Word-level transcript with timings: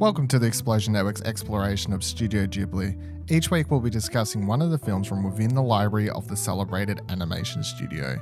Welcome 0.00 0.26
to 0.28 0.40
the 0.40 0.46
Explosion 0.48 0.92
Network's 0.92 1.22
exploration 1.22 1.92
of 1.92 2.02
Studio 2.02 2.46
Ghibli. 2.46 3.30
Each 3.30 3.52
week 3.52 3.70
we'll 3.70 3.78
be 3.78 3.90
discussing 3.90 4.44
one 4.44 4.60
of 4.60 4.72
the 4.72 4.78
films 4.78 5.06
from 5.06 5.22
within 5.22 5.54
the 5.54 5.62
library 5.62 6.10
of 6.10 6.26
the 6.26 6.36
celebrated 6.36 7.00
animation 7.10 7.62
studio. 7.62 8.16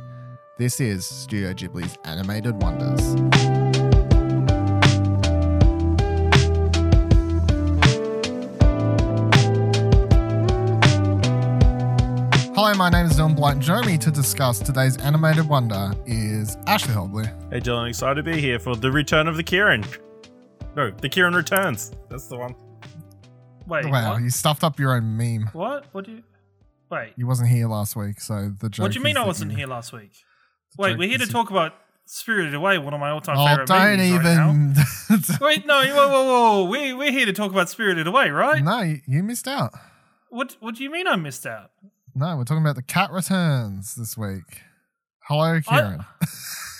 This 0.58 0.80
is 0.80 1.06
Studio 1.06 1.54
Ghibli's 1.54 1.96
Animated 2.04 2.60
Wonders. 2.60 3.00
Hello, 12.54 12.74
my 12.74 12.90
name 12.90 13.06
is 13.06 13.18
Dylan 13.18 13.34
Blight. 13.34 13.60
Joining 13.60 13.92
me 13.92 13.96
to 13.96 14.10
discuss 14.10 14.58
today's 14.58 14.98
animated 14.98 15.48
wonder 15.48 15.94
is 16.04 16.58
Ashley 16.66 16.92
Hobley. 16.92 17.26
Hey 17.50 17.60
Dylan, 17.60 17.88
excited 17.88 18.16
to 18.16 18.30
be 18.30 18.38
here 18.38 18.58
for 18.58 18.76
the 18.76 18.92
return 18.92 19.26
of 19.26 19.38
the 19.38 19.42
Ciaran. 19.42 19.86
No, 20.74 20.90
the 20.90 21.08
Ciaran 21.08 21.34
returns. 21.34 21.92
That's 22.08 22.26
the 22.28 22.36
one. 22.36 22.54
Wait, 23.66 23.86
wow, 23.90 24.14
what? 24.14 24.22
you 24.22 24.30
stuffed 24.30 24.64
up 24.64 24.78
your 24.80 24.94
own 24.94 25.16
meme. 25.16 25.50
What? 25.52 25.86
What 25.92 26.04
do 26.06 26.12
you? 26.12 26.22
Wait. 26.90 27.12
You 27.16 27.26
wasn't 27.26 27.48
here 27.48 27.68
last 27.68 27.94
week, 27.96 28.20
so 28.20 28.52
the 28.58 28.68
joke. 28.68 28.82
What 28.84 28.92
do 28.92 28.98
you 28.98 29.04
mean 29.04 29.16
I 29.16 29.24
wasn't 29.26 29.50
you- 29.52 29.56
here 29.58 29.66
last 29.66 29.92
week? 29.92 30.12
the 30.76 30.82
Wait, 30.82 30.98
we're 30.98 31.08
here 31.08 31.18
to 31.18 31.24
is 31.24 31.28
you- 31.28 31.32
talk 31.32 31.50
about 31.50 31.74
Spirited 32.04 32.54
Away, 32.54 32.78
one 32.78 32.92
of 32.94 33.00
my 33.00 33.10
all-time 33.10 33.36
Oh, 33.38 33.46
favorite 33.46 33.68
don't 33.68 33.96
movies 33.98 34.12
right 34.12 34.22
now. 34.24 34.50
even. 34.50 35.38
Wait, 35.40 35.66
no, 35.66 35.82
whoa, 35.94 36.08
whoa, 36.08 36.24
whoa! 36.24 36.64
We 36.64 36.92
we're 36.92 37.12
here 37.12 37.26
to 37.26 37.32
talk 37.32 37.52
about 37.52 37.68
Spirited 37.70 38.06
Away, 38.06 38.30
right? 38.30 38.62
no, 38.62 38.80
you, 38.80 39.00
you 39.06 39.22
missed 39.22 39.46
out. 39.46 39.72
What 40.28 40.56
What 40.60 40.74
do 40.74 40.82
you 40.82 40.90
mean 40.90 41.06
I 41.06 41.16
missed 41.16 41.46
out? 41.46 41.70
No, 42.14 42.36
we're 42.36 42.44
talking 42.44 42.62
about 42.62 42.76
the 42.76 42.82
cat 42.82 43.10
returns 43.12 43.94
this 43.94 44.18
week. 44.18 44.62
Hello, 45.20 45.60
Ciaran. 45.60 46.04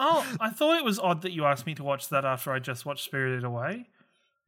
Oh, 0.00 0.26
I 0.40 0.50
thought 0.50 0.76
it 0.78 0.84
was 0.84 0.98
odd 0.98 1.22
that 1.22 1.32
you 1.32 1.44
asked 1.44 1.66
me 1.66 1.74
to 1.74 1.84
watch 1.84 2.08
that 2.10 2.24
after 2.24 2.52
I 2.52 2.58
just 2.58 2.84
watched 2.86 3.04
Spirited 3.04 3.44
Away. 3.44 3.86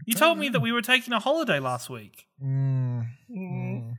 You 0.07 0.15
told 0.15 0.39
me 0.39 0.49
that 0.51 0.61
we 0.61 0.71
were 0.73 0.83
taking 0.83 1.13
a 1.13 1.19
holiday 1.19 1.59
last 1.59 1.91
week, 1.91 2.27
Mm, 2.43 3.07
mm. 3.31 3.97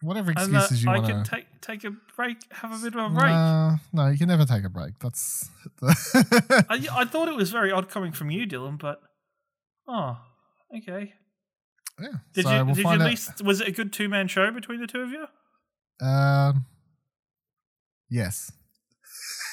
Whatever 0.00 0.30
and 0.36 0.54
that 0.54 0.62
excuses 0.62 0.84
you 0.84 0.90
I 0.90 0.98
want 0.98 1.06
could 1.12 1.24
to. 1.24 1.30
take 1.30 1.60
take 1.60 1.84
a 1.84 1.90
break, 2.16 2.36
have 2.52 2.72
a 2.72 2.78
bit 2.82 2.94
of 2.94 3.10
a 3.12 3.14
break. 3.14 3.30
No, 3.30 3.76
no, 3.92 4.06
you 4.08 4.16
can 4.16 4.28
never 4.28 4.44
take 4.46 4.64
a 4.64 4.68
break. 4.68 4.98
That's. 5.00 5.50
I, 5.82 6.86
I 6.92 7.04
thought 7.04 7.28
it 7.28 7.34
was 7.34 7.50
very 7.50 7.72
odd 7.72 7.88
coming 7.90 8.12
from 8.12 8.30
you, 8.30 8.46
Dylan, 8.46 8.78
but 8.78 9.00
oh, 9.88 10.16
okay. 10.76 11.14
yeah. 12.00 12.08
Did 12.32 12.44
so 12.44 12.50
you 12.50 12.56
we'll 12.64 12.66
did 12.74 12.76
you 12.78 12.82
find 12.84 13.02
at 13.02 13.06
out- 13.06 13.10
least 13.10 13.42
was 13.42 13.60
it 13.60 13.68
a 13.68 13.72
good 13.72 13.92
two 13.92 14.08
man 14.08 14.28
show 14.28 14.50
between 14.52 14.80
the 14.80 14.86
two 14.86 15.00
of 15.00 15.10
you? 15.10 15.26
Um. 16.06 16.64
Yes. 18.08 18.52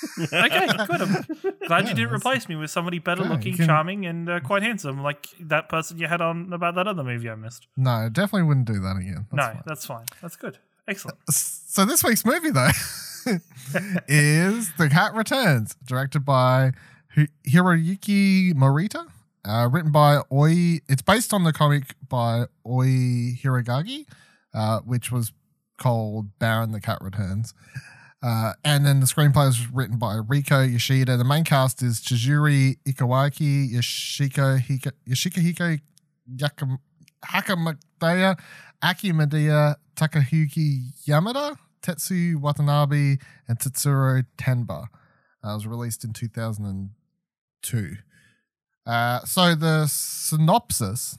Okay, 0.34 0.68
good. 0.68 1.02
I'm 1.02 1.24
glad 1.68 1.84
Yeah, 1.84 1.90
you 1.90 1.96
didn't 1.96 2.14
replace 2.14 2.48
me 2.50 2.56
with 2.56 2.70
somebody 2.72 3.00
better 3.00 3.24
Yeah, 3.24 3.30
looking, 3.30 3.56
can- 3.56 3.66
charming, 3.66 4.06
and 4.06 4.30
uh, 4.30 4.40
quite 4.40 4.64
handsome, 4.64 5.02
like 5.02 5.28
that 5.40 5.70
person 5.70 5.98
you 5.98 6.08
had 6.08 6.22
on 6.22 6.52
about 6.54 6.76
that 6.76 6.88
other 6.88 7.04
movie 7.04 7.30
I 7.30 7.36
missed. 7.36 7.68
No, 7.78 8.10
definitely 8.12 8.44
wouldn't 8.44 8.68
do 8.68 8.80
that 8.80 8.98
again. 8.98 9.28
That's 9.32 9.48
no, 9.48 9.54
fine. 9.54 9.64
that's 9.66 9.86
fine. 9.86 10.06
That's 10.22 10.36
good. 10.36 10.58
Excellent. 10.88 11.18
So 11.30 11.84
this 11.86 12.04
week's 12.04 12.24
movie 12.26 12.52
though 12.52 12.70
is 14.08 14.72
The 14.78 14.90
Cat 14.90 15.14
Returns, 15.14 15.76
directed 15.86 16.26
by 16.26 16.72
Hi- 17.16 17.28
Hiroyuki 17.48 18.54
Morita, 18.54 19.08
uh, 19.48 19.68
written 19.72 19.92
by 19.92 20.22
Oi. 20.32 20.80
It's 20.88 21.02
based 21.02 21.34
on 21.34 21.44
the 21.44 21.54
comic 21.54 21.96
by 22.08 22.46
Oi 22.68 22.86
Hirogagi, 23.42 24.06
uh, 24.54 24.80
which 24.82 25.12
was 25.12 25.32
called 25.78 26.38
Baron 26.40 26.72
the 26.72 26.80
Cat 26.82 27.00
Returns. 27.02 27.54
Uh, 28.26 28.54
and 28.64 28.84
then 28.84 29.02
the 29.02 29.06
screenplay 29.06 29.46
was 29.46 29.72
written 29.72 30.00
by 30.00 30.16
Riko 30.16 30.68
Yoshida. 30.72 31.16
The 31.16 31.24
main 31.24 31.44
cast 31.44 31.84
is 31.84 32.02
Chizuri 32.02 32.78
Ikawaki, 32.84 33.72
Yoshiko 33.72 34.60
Hika, 34.60 34.92
Yoshikahiko 35.08 35.80
Aki 38.82 39.12
Medea, 39.12 39.78
Takahiki 39.96 41.06
Yamada, 41.08 41.56
Tetsu 41.84 42.38
Watanabe, 42.38 43.18
and 43.48 43.60
Tetsuro 43.60 44.26
Tenba. 44.40 44.88
Uh, 45.44 45.52
it 45.52 45.54
was 45.54 45.68
released 45.68 46.04
in 46.04 46.12
2002. 46.12 47.96
Uh, 48.88 49.20
so 49.20 49.54
the 49.54 49.86
synopsis 49.86 51.16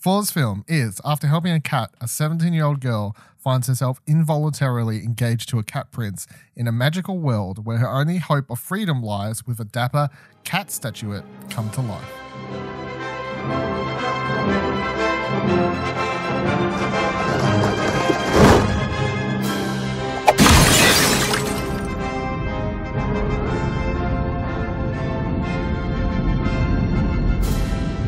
for 0.00 0.22
this 0.22 0.30
film 0.30 0.64
is 0.68 1.02
after 1.04 1.26
helping 1.26 1.52
a 1.52 1.60
cat, 1.60 1.90
a 2.00 2.08
17 2.08 2.54
year 2.54 2.64
old 2.64 2.80
girl 2.80 3.14
finds 3.44 3.66
herself 3.66 4.00
involuntarily 4.06 5.04
engaged 5.04 5.50
to 5.50 5.58
a 5.58 5.62
cat 5.62 5.92
prince 5.92 6.26
in 6.56 6.66
a 6.66 6.72
magical 6.72 7.18
world 7.18 7.66
where 7.66 7.76
her 7.76 7.88
only 7.88 8.16
hope 8.16 8.48
of 8.48 8.58
freedom 8.58 9.02
lies 9.02 9.46
with 9.46 9.60
a 9.60 9.64
dapper 9.66 10.08
cat 10.44 10.70
statuette 10.70 11.26
come 11.50 11.70
to 11.70 11.82
life. 11.82 12.02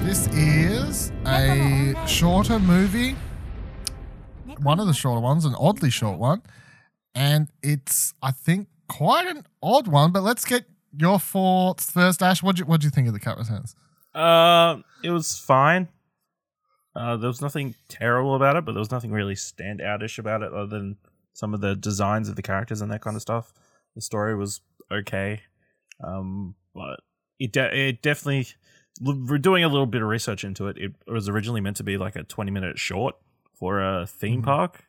This 0.02 0.28
is 0.28 1.12
a 1.26 1.94
shorter 2.06 2.58
movie, 2.58 3.16
one 4.60 4.80
of 4.80 4.86
the 4.86 4.94
shorter 4.94 5.20
ones, 5.20 5.44
an 5.44 5.54
oddly 5.58 5.90
short 5.90 6.18
one. 6.18 6.42
And 7.14 7.48
it's, 7.62 8.14
I 8.22 8.30
think, 8.30 8.68
quite 8.88 9.26
an 9.26 9.46
odd 9.62 9.88
one. 9.88 10.12
But 10.12 10.22
let's 10.22 10.44
get 10.44 10.64
your 10.96 11.18
thoughts 11.18 11.90
first, 11.90 12.22
Ash. 12.22 12.42
What 12.42 12.56
do 12.56 12.60
you, 12.60 12.66
what'd 12.66 12.84
you 12.84 12.90
think 12.90 13.08
of 13.08 13.14
The 13.14 13.20
Cat 13.20 13.38
Returns? 13.38 13.74
Uh, 14.14 14.78
it 15.02 15.10
was 15.10 15.38
fine. 15.38 15.88
Uh, 16.94 17.16
there 17.16 17.28
was 17.28 17.42
nothing 17.42 17.74
terrible 17.88 18.34
about 18.34 18.56
it, 18.56 18.64
but 18.64 18.72
there 18.72 18.80
was 18.80 18.90
nothing 18.90 19.12
really 19.12 19.34
standoutish 19.34 20.18
about 20.18 20.42
it 20.42 20.52
other 20.52 20.66
than 20.66 20.96
some 21.34 21.52
of 21.52 21.60
the 21.60 21.76
designs 21.76 22.28
of 22.28 22.36
the 22.36 22.42
characters 22.42 22.80
and 22.80 22.90
that 22.90 23.02
kind 23.02 23.16
of 23.16 23.22
stuff. 23.22 23.52
The 23.94 24.00
story 24.00 24.34
was 24.34 24.62
okay, 24.90 25.42
um, 26.02 26.54
but 26.74 27.00
it 27.38 27.52
de- 27.52 27.88
it 27.88 28.02
definitely. 28.02 28.46
We're 29.02 29.36
doing 29.36 29.62
a 29.62 29.68
little 29.68 29.86
bit 29.86 30.00
of 30.00 30.08
research 30.08 30.42
into 30.42 30.68
it. 30.68 30.78
It 30.78 30.92
was 31.06 31.28
originally 31.28 31.60
meant 31.60 31.76
to 31.76 31.84
be 31.84 31.98
like 31.98 32.16
a 32.16 32.22
twenty 32.24 32.50
minute 32.50 32.78
short 32.78 33.14
for 33.58 33.80
a 33.82 34.06
theme 34.06 34.42
Mhm. 34.42 34.44
park, 34.44 34.84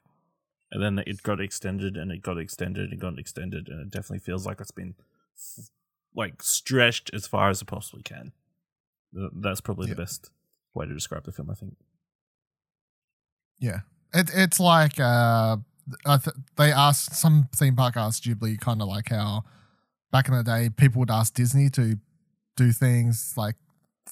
and 0.72 0.82
then 0.84 1.00
it 1.08 1.24
got 1.24 1.40
extended 1.40 1.96
and 1.98 2.12
it 2.12 2.22
got 2.22 2.38
extended 2.38 2.92
and 2.92 3.00
got 3.00 3.18
extended, 3.18 3.70
and 3.70 3.80
it 3.82 3.90
definitely 3.90 4.20
feels 4.20 4.46
like 4.46 4.60
it's 4.60 4.72
been 4.72 4.96
like 6.16 6.42
stretched 6.44 7.10
as 7.14 7.28
far 7.28 7.50
as 7.50 7.62
it 7.62 7.66
possibly 7.66 8.04
can. 8.04 8.32
That's 9.14 9.62
probably 9.62 9.88
Yeah. 9.88 9.94
the 9.96 10.02
best 10.02 10.32
way 10.74 10.86
to 10.86 10.94
describe 10.94 11.24
the 11.26 11.32
film, 11.32 11.50
I 11.50 11.54
think. 11.54 11.78
Yeah. 13.60 13.82
It, 14.14 14.30
it's 14.34 14.60
like 14.60 15.00
uh, 15.00 15.58
I 16.06 16.18
th- 16.18 16.36
they 16.56 16.72
asked, 16.72 17.16
some 17.16 17.50
theme 17.56 17.76
park 17.76 17.96
asked 17.98 18.24
Ghibli 18.24 18.60
kind 18.60 18.82
of 18.82 18.88
like 18.88 19.10
how 19.10 19.44
back 20.12 20.28
in 20.28 20.34
the 20.36 20.44
day 20.44 20.70
people 20.70 21.00
would 21.00 21.12
ask 21.12 21.34
Disney 21.34 21.70
to 21.72 22.00
do 22.56 22.72
things 22.72 23.34
like, 23.38 23.56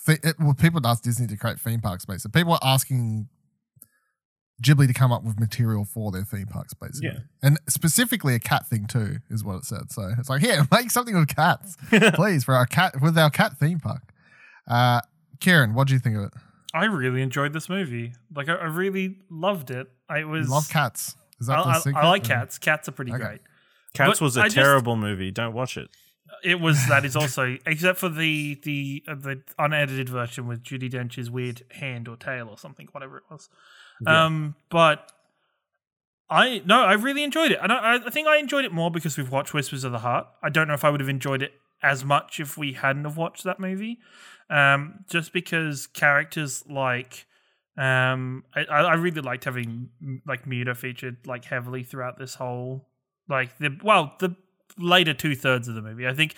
th- 0.06 0.20
it, 0.24 0.36
well, 0.40 0.54
people 0.54 0.76
would 0.76 0.86
ask 0.86 1.04
Disney 1.04 1.28
to 1.28 1.38
create 1.38 1.60
theme 1.60 1.82
parks, 1.82 2.06
basically. 2.06 2.40
People 2.40 2.54
were 2.54 2.60
asking 2.64 3.28
Ghibli 4.62 4.88
to 4.88 4.94
come 4.94 5.12
up 5.12 5.24
with 5.24 5.40
material 5.40 5.84
for 5.86 6.12
their 6.12 6.24
theme 6.24 6.48
parks, 6.48 6.74
basically. 6.74 7.10
Yeah. 7.10 7.20
And 7.44 7.60
specifically 7.68 8.36
a 8.36 8.40
cat 8.40 8.68
thing 8.68 8.86
too, 8.88 9.18
is 9.30 9.44
what 9.44 9.56
it 9.58 9.66
said. 9.66 9.92
So 9.92 10.12
it's 10.18 10.30
like, 10.30 10.42
here, 10.42 10.66
make 10.72 10.92
something 10.92 11.16
with 11.16 11.36
cats, 11.36 11.76
please, 12.14 12.44
for 12.44 12.54
our 12.56 12.66
cat, 12.66 13.02
with 13.02 13.18
our 13.18 13.30
cat 13.30 13.58
theme 13.60 13.80
park. 13.80 14.02
Uh, 14.68 15.02
Ciaran, 15.40 15.74
what 15.74 15.88
do 15.88 15.94
you 15.94 16.00
think 16.00 16.16
of 16.16 16.24
it? 16.24 16.34
I 16.74 16.86
really 16.86 17.22
enjoyed 17.22 17.54
this 17.54 17.70
movie. 17.70 18.14
Like 18.36 18.50
I, 18.50 18.54
I 18.56 18.66
really 18.66 19.18
loved 19.30 19.72
it. 19.72 19.88
I 20.10 20.24
was 20.24 20.50
love 20.50 20.70
cats. 20.70 21.16
Is 21.40 21.50
I, 21.50 21.56
that 21.58 21.64
the 21.64 21.70
I- 21.70 21.80
secret? 21.80 22.02
I 22.04 22.10
like 22.10 22.24
cats. 22.24 22.58
Cats 22.58 22.88
are 22.90 22.92
pretty 22.94 23.12
Okay. 23.14 23.24
great. 23.24 23.42
Cats 23.94 24.20
But 24.20 24.26
was 24.26 24.38
a 24.38 24.42
I 24.42 24.44
just- 24.46 24.56
terrible 24.56 24.96
movie. 24.96 25.32
Don't 25.32 25.54
watch 25.54 25.78
it. 25.78 25.90
It 26.44 26.60
was 26.60 26.88
that 26.90 27.06
is 27.06 27.16
also 27.22 27.58
except 27.66 28.00
for 28.00 28.10
the 28.10 28.60
the 28.64 29.04
uh, 29.08 29.16
the 29.16 29.42
unedited 29.58 30.10
version 30.10 30.48
with 30.48 30.64
Judi 30.64 30.90
Dench's 30.90 31.30
weird 31.32 31.62
hand 31.72 32.08
or 32.08 32.16
tail 32.18 32.48
or 32.50 32.58
something, 32.58 32.88
whatever 32.92 33.18
it 33.18 33.24
was. 33.30 33.48
Yeah. 34.06 34.26
Um, 34.26 34.56
but 34.70 35.12
I 36.30 36.62
no, 36.66 36.82
I 36.82 36.94
really 36.94 37.24
enjoyed 37.24 37.52
it. 37.52 37.60
I. 37.62 37.68
I 37.68 37.96
I 38.06 38.10
think 38.10 38.28
I 38.28 38.38
enjoyed 38.38 38.66
it 38.66 38.72
more 38.72 38.90
because 38.90 39.18
we've 39.18 39.32
watched 39.32 39.54
Whispers 39.54 39.84
of 39.84 39.92
the 39.92 40.00
Heart. 40.00 40.28
I 40.42 40.50
don't 40.50 40.68
know 40.68 40.74
if 40.74 40.84
I 40.84 40.90
would 40.90 41.00
have 41.00 41.10
enjoyed 41.10 41.42
it 41.42 41.54
as 41.84 42.04
much 42.04 42.40
if 42.40 42.58
we 42.58 42.74
hadn't 42.74 43.04
have 43.06 43.18
watched 43.18 43.44
that 43.44 43.60
movie. 43.60 44.00
Um, 44.50 45.06
just 45.10 45.34
because 45.34 45.88
characters 45.88 46.64
like, 46.68 47.26
um, 47.78 48.44
I 48.56 48.64
I 48.66 48.94
really 48.96 49.22
liked 49.22 49.44
having 49.44 49.90
like 50.26 50.48
Muta 50.48 50.74
featured 50.74 51.18
like 51.26 51.46
heavily 51.46 51.84
throughout 51.84 52.18
this 52.18 52.36
whole 52.36 52.88
like 53.30 53.58
the 53.60 53.78
well 53.84 54.16
the 54.20 54.36
later 54.78 55.14
two 55.14 55.36
thirds 55.36 55.68
of 55.68 55.76
the 55.76 55.82
movie. 55.82 56.08
I 56.08 56.14
think 56.14 56.36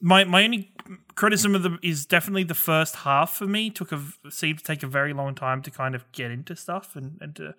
my 0.00 0.24
my 0.24 0.44
only 0.44 0.72
criticism 1.14 1.54
of 1.54 1.62
the 1.62 1.78
is 1.82 2.06
definitely 2.06 2.44
the 2.44 2.54
first 2.54 2.96
half 2.96 3.36
for 3.36 3.46
me 3.46 3.70
took 3.70 3.92
a 3.92 4.02
seemed 4.30 4.58
to 4.58 4.64
take 4.64 4.82
a 4.82 4.86
very 4.86 5.12
long 5.12 5.34
time 5.34 5.62
to 5.62 5.70
kind 5.70 5.94
of 5.94 6.10
get 6.12 6.30
into 6.30 6.54
stuff 6.56 6.96
and 6.96 7.18
and 7.20 7.36
to 7.36 7.54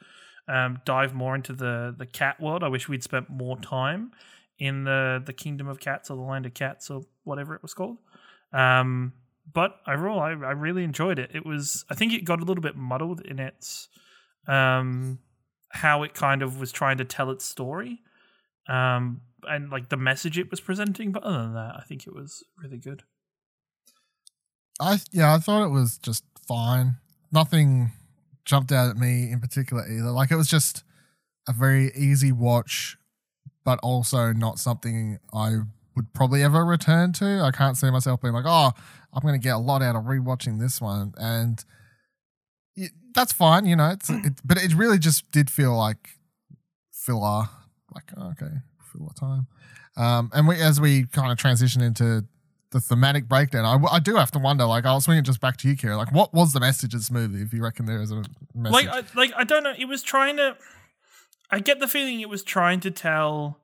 um, 0.48 0.80
dive 0.86 1.14
more 1.14 1.36
into 1.36 1.54
the 1.54 1.94
the 1.98 2.06
cat 2.06 2.40
world. 2.40 2.64
I 2.64 2.68
wish 2.68 2.88
we'd 2.88 3.04
spent 3.04 3.30
more 3.30 3.58
time 3.58 4.12
in 4.58 4.84
the 4.84 5.22
the 5.26 5.34
kingdom 5.34 5.68
of 5.68 5.80
cats 5.80 6.10
or 6.10 6.16
the 6.16 6.24
land 6.24 6.46
of 6.46 6.54
cats 6.54 6.90
or 6.90 7.04
whatever 7.24 7.56
it 7.56 7.62
was 7.62 7.74
called. 7.74 7.98
Um, 8.52 9.14
but 9.52 9.78
overall, 9.88 10.20
I, 10.20 10.30
I 10.30 10.52
really 10.52 10.84
enjoyed 10.84 11.18
it. 11.18 11.32
It 11.34 11.46
was, 11.46 11.86
I 11.90 11.96
think, 11.96 12.14
it 12.14 12.24
got 12.24 12.40
a 12.42 12.46
little 12.46 12.62
bit 12.62 12.76
muddled 12.76 13.22
in 13.22 13.40
its 13.40 13.88
um, 14.48 15.20
how 15.70 16.04
it 16.04 16.14
kind 16.14 16.42
of 16.42 16.60
was 16.60 16.72
trying 16.72 16.98
to 16.98 17.06
tell 17.06 17.32
its 17.32 17.46
story, 17.46 18.02
um, 18.70 19.22
and 19.44 19.70
like 19.70 19.90
the 19.90 19.98
message 19.98 20.38
it 20.38 20.50
was 20.50 20.60
presenting. 20.62 21.12
But 21.12 21.24
other 21.24 21.40
than 21.40 21.54
that, 21.54 21.76
I 21.78 21.84
think 21.88 22.08
it 22.08 22.14
was 22.14 22.44
really 22.62 22.78
good. 22.78 23.04
I 24.80 25.00
yeah, 25.12 25.34
I 25.34 25.40
thought 25.40 25.66
it 25.66 25.72
was 25.72 25.98
just 25.98 26.24
fine. 26.48 26.96
Nothing 27.32 27.92
jumped 28.46 28.72
out 28.72 28.90
at 28.90 28.98
me 28.98 29.32
in 29.32 29.40
particular 29.40 29.86
either. 29.88 30.12
Like 30.12 30.32
it 30.32 30.36
was 30.36 30.48
just 30.48 30.84
a 31.48 31.54
very 31.54 31.92
easy 31.96 32.32
watch, 32.32 32.98
but 33.66 33.80
also 33.84 34.32
not 34.32 34.60
something 34.60 35.20
I 35.34 35.58
would 35.96 36.14
probably 36.14 36.44
ever 36.44 36.64
return 36.66 37.12
to. 37.14 37.42
I 37.42 37.52
can't 37.52 37.76
see 37.76 37.90
myself 37.90 38.22
being 38.22 38.34
like, 38.34 38.46
oh, 38.48 38.72
I'm 39.14 39.22
going 39.22 39.34
to 39.34 39.44
get 39.44 39.56
a 39.56 39.60
lot 39.60 39.82
out 39.82 39.96
of 39.96 40.04
rewatching 40.04 40.60
this 40.60 40.80
one, 40.80 41.14
and 41.18 41.64
it, 42.76 42.92
that's 43.14 43.34
fine, 43.34 43.66
you 43.66 43.76
know. 43.76 43.90
It's 43.90 44.10
it, 44.10 44.40
but 44.46 44.58
it 44.58 44.74
really 44.74 45.00
just 45.00 45.30
did 45.32 45.50
feel 45.50 45.76
like 45.76 46.10
filler. 46.92 47.50
Like 47.94 48.12
okay, 48.32 48.54
filler 48.92 49.12
time. 49.20 49.48
Um, 49.98 50.32
and 50.34 50.48
we 50.48 50.56
as 50.62 50.80
we 50.80 51.06
kind 51.06 51.32
of 51.32 51.38
transition 51.38 51.82
into 51.82 52.26
the 52.72 52.80
thematic 52.80 53.28
breakdown, 53.28 53.66
I, 53.66 53.96
I 53.96 54.00
do 54.00 54.16
have 54.16 54.32
to 54.32 54.40
wonder. 54.40 54.66
Like, 54.66 54.86
I'll 54.86 55.02
swing 55.02 55.18
it 55.18 55.24
just 55.24 55.42
back 55.42 55.58
to 55.58 55.68
you, 55.68 55.76
Kira. 55.76 55.98
Like, 55.98 56.12
what 56.12 56.34
was 56.34 56.54
the 56.54 56.60
message 56.60 56.94
of 56.94 57.00
this 57.00 57.12
movie? 57.12 57.42
If 57.42 57.52
you 57.54 57.64
reckon 57.64 57.86
there 57.86 58.02
is 58.02 58.12
a 58.12 58.24
message, 58.54 58.86
Like, 58.86 58.88
I, 58.88 59.04
like 59.16 59.32
I 59.36 59.44
don't 59.44 59.64
know. 59.64 59.74
It 59.78 59.86
was 59.86 60.04
trying 60.04 60.38
to. 60.38 60.56
I 61.52 61.60
get 61.60 61.80
the 61.80 61.88
feeling 61.88 62.20
it 62.22 62.30
was 62.30 62.44
trying 62.44 62.80
to 62.82 62.92
tell 62.92 63.60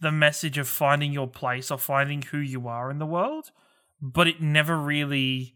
the 0.00 0.12
message 0.12 0.58
of 0.58 0.68
finding 0.68 1.12
your 1.12 1.26
place 1.26 1.70
or 1.70 1.78
finding 1.78 2.20
who 2.20 2.38
you 2.38 2.68
are 2.68 2.90
in 2.90 2.98
the 2.98 3.06
world, 3.06 3.50
but 4.02 4.28
it 4.28 4.42
never 4.42 4.76
really 4.76 5.54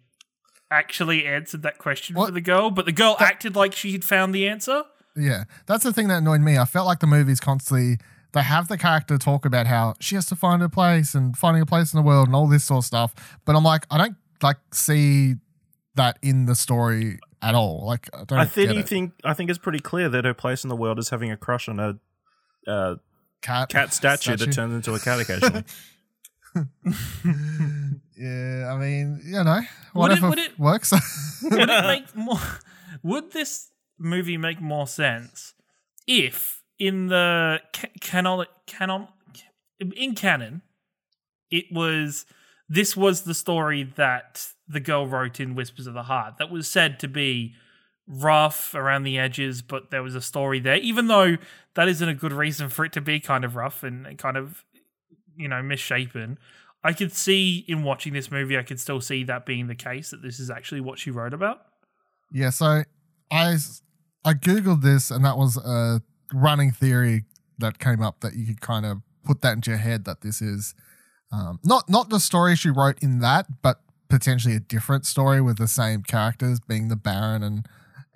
actually 0.70 1.26
answered 1.26 1.62
that 1.62 1.76
question 1.76 2.16
What? 2.16 2.26
for 2.26 2.32
the 2.32 2.40
girl. 2.40 2.70
But 2.70 2.86
the 2.86 2.92
girl 2.92 3.16
acted 3.20 3.54
like 3.54 3.74
she 3.74 3.92
had 3.92 4.04
found 4.04 4.34
the 4.34 4.48
answer. 4.48 4.84
Yeah, 5.18 5.44
that's 5.66 5.84
the 5.84 5.92
thing 5.92 6.08
that 6.08 6.18
annoyed 6.18 6.40
me. 6.40 6.56
I 6.58 6.64
felt 6.64 6.86
like 6.86 7.00
the 7.00 7.06
movies 7.06 7.40
constantly 7.40 7.98
they 8.32 8.42
have 8.42 8.68
the 8.68 8.76
character 8.78 9.16
talk 9.18 9.44
about 9.46 9.66
how 9.66 9.94
she 10.00 10.14
has 10.14 10.26
to 10.26 10.36
find 10.36 10.60
her 10.62 10.68
place 10.68 11.14
and 11.14 11.36
finding 11.36 11.62
a 11.62 11.66
place 11.66 11.92
in 11.92 11.98
the 11.98 12.02
world 12.06 12.28
and 12.28 12.36
all 12.36 12.46
this 12.46 12.64
sort 12.64 12.82
of 12.82 12.84
stuff. 12.84 13.14
But 13.44 13.56
I'm 13.56 13.64
like, 13.64 13.86
I 13.90 13.96
don't 13.98 14.16
like 14.42 14.58
see 14.72 15.36
that 15.94 16.18
in 16.22 16.44
the 16.46 16.54
story 16.54 17.18
at 17.42 17.54
all. 17.54 17.84
Like, 17.86 18.08
I 18.14 18.24
don't. 18.24 18.38
I 18.38 18.44
think 18.44 18.72
you 18.72 18.80
it. 18.80 18.88
think 18.88 19.12
I 19.24 19.32
think 19.34 19.48
it's 19.50 19.58
pretty 19.58 19.80
clear 19.80 20.08
that 20.10 20.24
her 20.24 20.34
place 20.34 20.62
in 20.62 20.68
the 20.68 20.76
world 20.76 20.98
is 20.98 21.08
having 21.08 21.30
a 21.30 21.36
crush 21.36 21.68
on 21.68 21.80
a 21.80 21.98
uh, 22.70 22.96
cat 23.40 23.70
cat 23.70 23.92
statue, 23.94 24.36
that 24.36 24.52
turns 24.52 24.74
into 24.74 24.94
a 24.94 25.00
cat 25.00 25.20
occasionally. 25.20 25.64
yeah, 28.16 28.72
I 28.72 28.76
mean, 28.78 29.20
you 29.24 29.42
know, 29.44 29.60
Would 29.94 30.12
it- 30.12 30.20
whatever 30.20 30.28
would 30.30 30.38
it- 30.38 30.58
works. 30.58 30.92
would 31.42 31.52
it 31.70 31.84
make 31.86 32.16
more? 32.16 32.38
Would 33.02 33.32
this 33.32 33.70
movie 33.98 34.36
make 34.36 34.60
more 34.60 34.86
sense 34.86 35.54
if 36.06 36.62
in 36.78 37.08
the 37.08 37.60
ca- 37.72 37.88
canon 38.00 38.46
canon 38.66 39.08
in 39.96 40.14
canon 40.14 40.62
it 41.50 41.64
was 41.72 42.26
this 42.68 42.96
was 42.96 43.22
the 43.22 43.34
story 43.34 43.82
that 43.96 44.48
the 44.68 44.80
girl 44.80 45.06
wrote 45.06 45.40
in 45.40 45.54
Whispers 45.54 45.86
of 45.86 45.94
the 45.94 46.02
Heart 46.04 46.34
that 46.38 46.50
was 46.50 46.68
said 46.68 47.00
to 47.00 47.08
be 47.08 47.54
rough 48.06 48.74
around 48.74 49.02
the 49.02 49.18
edges, 49.18 49.62
but 49.62 49.90
there 49.90 50.02
was 50.02 50.14
a 50.14 50.20
story 50.20 50.60
there, 50.60 50.76
even 50.76 51.06
though 51.06 51.36
that 51.74 51.88
isn't 51.88 52.08
a 52.08 52.14
good 52.14 52.32
reason 52.32 52.68
for 52.68 52.84
it 52.84 52.92
to 52.92 53.00
be 53.00 53.20
kind 53.20 53.44
of 53.44 53.56
rough 53.56 53.82
and 53.82 54.18
kind 54.18 54.36
of 54.36 54.64
you 55.36 55.48
know 55.48 55.62
misshapen. 55.62 56.38
I 56.84 56.92
could 56.92 57.12
see 57.12 57.64
in 57.66 57.82
watching 57.82 58.12
this 58.12 58.30
movie, 58.30 58.56
I 58.56 58.62
could 58.62 58.78
still 58.78 59.00
see 59.00 59.24
that 59.24 59.44
being 59.44 59.66
the 59.66 59.74
case 59.74 60.10
that 60.10 60.22
this 60.22 60.38
is 60.38 60.48
actually 60.48 60.80
what 60.80 60.98
she 60.98 61.10
wrote 61.10 61.34
about. 61.34 61.62
Yeah, 62.32 62.50
so 62.50 62.84
I 63.30 63.56
I 64.28 64.34
googled 64.34 64.82
this, 64.82 65.10
and 65.10 65.24
that 65.24 65.38
was 65.38 65.56
a 65.56 66.02
running 66.34 66.70
theory 66.70 67.24
that 67.56 67.78
came 67.78 68.02
up 68.02 68.20
that 68.20 68.34
you 68.34 68.46
could 68.46 68.60
kind 68.60 68.84
of 68.84 68.98
put 69.24 69.40
that 69.40 69.54
into 69.54 69.70
your 69.70 69.78
head 69.78 70.04
that 70.04 70.20
this 70.20 70.42
is 70.42 70.74
um, 71.32 71.58
not 71.64 71.88
not 71.88 72.10
the 72.10 72.20
story 72.20 72.54
she 72.54 72.68
wrote 72.68 73.02
in 73.02 73.20
that, 73.20 73.62
but 73.62 73.80
potentially 74.10 74.54
a 74.54 74.60
different 74.60 75.06
story 75.06 75.40
with 75.40 75.56
the 75.56 75.66
same 75.66 76.02
characters 76.02 76.60
being 76.60 76.88
the 76.88 76.96
Baron 76.96 77.42
and 77.42 77.66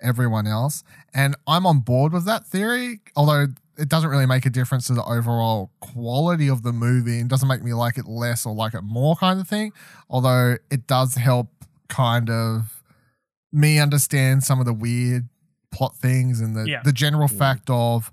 everyone 0.03 0.45
else. 0.45 0.83
And 1.15 1.35
I'm 1.47 1.65
on 1.65 1.79
board 1.79 2.13
with 2.13 2.25
that 2.25 2.45
theory, 2.45 3.01
although 3.15 3.47
it 3.79 3.89
doesn't 3.89 4.09
really 4.11 4.27
make 4.27 4.45
a 4.45 4.51
difference 4.51 4.85
to 4.87 4.93
the 4.93 5.03
overall 5.05 5.71
quality 5.79 6.47
of 6.47 6.61
the 6.61 6.73
movie 6.73 7.19
and 7.19 7.27
doesn't 7.27 7.47
make 7.47 7.63
me 7.63 7.73
like 7.73 7.97
it 7.97 8.05
less 8.05 8.45
or 8.45 8.53
like 8.53 8.75
it 8.75 8.83
more 8.83 9.15
kind 9.15 9.39
of 9.39 9.47
thing. 9.47 9.73
Although 10.11 10.57
it 10.69 10.85
does 10.85 11.15
help 11.15 11.47
kind 11.89 12.29
of 12.29 12.83
me 13.51 13.79
understand 13.79 14.43
some 14.43 14.59
of 14.59 14.67
the 14.67 14.73
weird 14.73 15.27
plot 15.73 15.95
things 15.97 16.39
and 16.39 16.55
the, 16.55 16.65
Yeah. 16.69 16.81
the 16.83 16.93
general 16.93 17.27
fact 17.27 17.69
of 17.69 18.11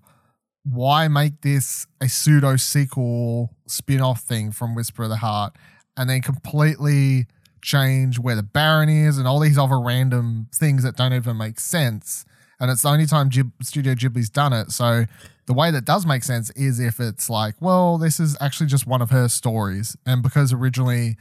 why 0.64 1.08
make 1.08 1.40
this 1.42 1.86
a 2.00 2.08
pseudo 2.08 2.56
sequel 2.56 3.54
spin 3.66 4.00
off 4.00 4.22
thing 4.22 4.52
from 4.52 4.74
Whisper 4.74 5.04
of 5.04 5.08
the 5.10 5.16
Heart 5.16 5.56
and 5.96 6.08
then 6.10 6.20
completely 6.22 7.26
change 7.62 8.18
where 8.18 8.34
the 8.36 8.42
Baron 8.42 8.88
is 8.88 9.18
and 9.18 9.26
all 9.28 9.38
these 9.40 9.58
other 9.58 9.80
random 9.80 10.48
things 10.54 10.82
that 10.82 10.96
don't 10.96 11.12
even 11.12 11.36
make 11.36 11.60
sense. 11.60 12.24
And 12.58 12.70
it's 12.70 12.82
the 12.82 12.88
only 12.88 13.06
time 13.06 13.28
Gib- 13.30 13.52
Studio 13.62 13.94
Ghibli's 13.94 14.28
done 14.30 14.52
it. 14.52 14.70
So 14.70 15.06
the 15.46 15.54
way 15.54 15.70
that 15.70 15.84
does 15.84 16.04
make 16.06 16.24
sense 16.24 16.50
is 16.50 16.78
if 16.78 17.00
it's 17.00 17.30
like, 17.30 17.54
well, 17.60 17.96
this 17.98 18.20
is 18.20 18.36
actually 18.40 18.66
just 18.66 18.86
one 18.86 19.00
of 19.02 19.10
her 19.10 19.28
stories. 19.28 19.96
And 20.06 20.22
because 20.22 20.52
originally 20.52 21.16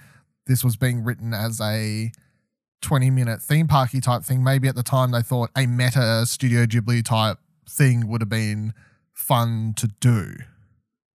this 0.47 0.63
was 0.63 0.75
being 0.75 1.03
written 1.03 1.33
as 1.33 1.61
a 1.61 2.11
20 2.81 3.09
minute 3.09 3.41
theme 3.41 3.67
parky 3.67 3.99
type 3.99 4.23
thing, 4.23 4.43
maybe 4.43 4.67
at 4.67 4.75
the 4.75 4.83
time 4.83 5.11
they 5.11 5.21
thought 5.21 5.49
a 5.57 5.65
meta 5.65 6.25
Studio 6.25 6.65
Ghibli 6.65 7.03
type 7.03 7.37
thing 7.69 8.07
would 8.07 8.21
have 8.21 8.29
been 8.29 8.73
fun 9.13 9.73
to 9.77 9.87
do. 9.99 10.35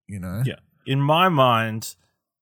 You 0.07 0.21
know? 0.21 0.43
Yeah. 0.45 0.57
In 0.87 1.01
my 1.01 1.29
mind, 1.29 1.95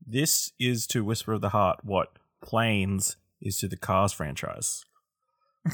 this 0.05 0.53
is 0.59 0.87
to 0.89 1.05
Whisper 1.05 1.35
of 1.35 1.41
the 1.41 1.51
Heart 1.51 1.81
what 1.85 2.09
Planes 2.45 3.17
is 3.41 3.59
to 3.59 3.69
the 3.69 3.77
Cars 3.77 4.13
franchise. 4.13 4.85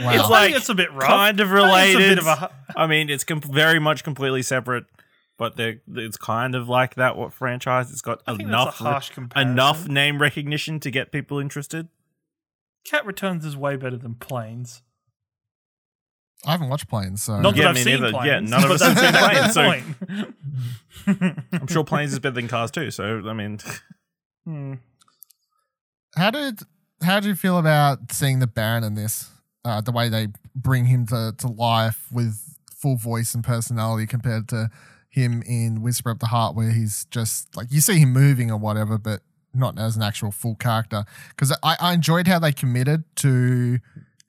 Wow. 0.00 0.10
It's 0.12 0.22
I 0.22 0.28
like 0.28 0.44
think 0.44 0.56
it's 0.58 0.68
a 0.68 0.76
bit 0.76 0.92
rough. 0.92 1.08
kind 1.08 1.40
of 1.40 1.48
I 1.52 1.86
think 1.86 1.98
related. 1.98 2.08
bit 2.10 2.18
of 2.18 2.26
a- 2.28 2.50
I 2.76 2.86
mean, 2.86 3.10
it's 3.10 3.24
com- 3.24 3.40
very 3.40 3.80
much 3.80 4.04
completely 4.04 4.42
separate, 4.42 4.84
but 5.38 5.56
they're, 5.56 5.80
it's 5.94 6.16
kind 6.18 6.54
of 6.54 6.68
like 6.68 6.96
that 6.96 7.16
what 7.16 7.32
franchise. 7.32 7.90
It's 7.90 8.02
got 8.02 8.22
I 8.26 8.32
think 8.36 8.48
enough 8.48 8.66
that's 8.66 8.80
a 8.80 8.84
harsh 8.84 9.10
comparison. 9.10 9.52
enough 9.52 9.88
name 9.88 10.20
recognition 10.20 10.78
to 10.80 10.90
get 10.90 11.10
people 11.12 11.38
interested. 11.38 11.88
Cat 12.84 13.06
Returns 13.06 13.44
is 13.46 13.56
way 13.56 13.76
better 13.76 13.96
than 13.96 14.14
Planes. 14.16 14.82
I 16.46 16.52
haven't 16.52 16.68
watched 16.68 16.88
planes, 16.88 17.22
so 17.22 17.40
Not 17.40 17.56
that 17.56 17.60
Yeah, 17.62 17.68
I've 17.70 17.74
me 17.74 17.82
seen 17.82 18.00
neither. 18.00 18.10
Planes. 18.12 18.26
Yeah, 18.26 18.40
none 18.40 18.64
of 18.64 18.70
us 18.80 18.82
have 18.82 18.96
seen 18.98 19.12
Planes, 19.12 20.34
point. 21.06 21.52
I'm 21.52 21.66
sure 21.66 21.82
Planes 21.84 22.12
is 22.12 22.18
better 22.20 22.34
than 22.36 22.46
Cars 22.48 22.70
too. 22.70 22.90
So 22.90 23.22
I 23.28 23.32
mean, 23.32 23.58
Hmm. 24.44 24.74
How 26.16 26.30
did 26.30 26.60
how 27.02 27.20
do 27.20 27.28
you 27.28 27.34
feel 27.34 27.58
about 27.58 28.12
seeing 28.12 28.38
the 28.38 28.46
Baron 28.46 28.82
in 28.84 28.94
this? 28.94 29.30
Uh, 29.64 29.80
the 29.82 29.92
way 29.92 30.08
they 30.08 30.28
bring 30.54 30.86
him 30.86 31.04
to, 31.06 31.34
to 31.36 31.48
life 31.48 32.06
with 32.10 32.56
full 32.72 32.96
voice 32.96 33.34
and 33.34 33.44
personality 33.44 34.06
compared 34.06 34.48
to 34.48 34.70
him 35.18 35.42
in 35.46 35.82
Whisper 35.82 36.10
of 36.10 36.18
the 36.18 36.26
Heart, 36.26 36.54
where 36.54 36.70
he's 36.70 37.04
just 37.06 37.54
like 37.56 37.68
you 37.70 37.80
see 37.80 37.98
him 37.98 38.12
moving 38.12 38.50
or 38.50 38.56
whatever, 38.56 38.98
but 38.98 39.20
not 39.54 39.78
as 39.78 39.96
an 39.96 40.02
actual 40.02 40.30
full 40.30 40.54
character. 40.54 41.04
Because 41.30 41.52
I, 41.62 41.76
I 41.80 41.92
enjoyed 41.92 42.26
how 42.26 42.38
they 42.38 42.52
committed 42.52 43.04
to 43.16 43.78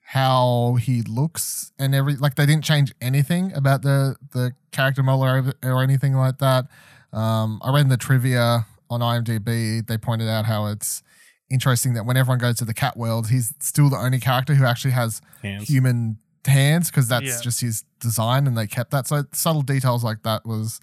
how 0.02 0.76
he 0.82 1.04
looks 1.04 1.72
and 1.78 1.94
every 1.94 2.16
like 2.16 2.34
they 2.34 2.46
didn't 2.46 2.64
change 2.64 2.92
anything 3.00 3.54
about 3.54 3.84
the 3.84 4.16
the 4.34 4.54
character 4.72 5.04
model 5.04 5.24
or, 5.24 5.54
or 5.64 5.84
anything 5.84 6.16
like 6.16 6.40
that. 6.40 6.66
Um, 7.14 7.60
I 7.64 7.72
read 7.72 7.82
in 7.82 7.90
the 7.90 7.98
trivia 7.98 8.66
on 8.90 9.02
IMDb 9.02 9.86
they 9.86 9.98
pointed 9.98 10.28
out 10.28 10.46
how 10.46 10.66
it's 10.66 11.04
interesting 11.50 11.94
that 11.94 12.06
when 12.06 12.18
everyone 12.18 12.40
goes 12.40 12.56
to 12.58 12.66
the 12.66 12.74
cat 12.74 12.98
world, 12.98 13.30
he's 13.30 13.54
still 13.60 13.90
the 13.90 13.98
only 13.98 14.20
character 14.20 14.56
who 14.56 14.66
actually 14.66 14.92
has 14.92 15.22
hands. 15.42 15.68
human 15.68 16.18
hands 16.50 16.90
because 16.92 17.08
that's 17.08 17.26
Yeah. 17.26 17.40
just 17.42 17.62
his 17.62 17.84
design 18.02 18.48
and 18.48 18.58
they 18.58 18.68
kept 18.68 18.92
that. 18.92 19.08
So 19.08 19.24
subtle 19.34 19.62
details 19.62 20.04
like 20.04 20.24
that 20.24 20.46
was 20.46 20.80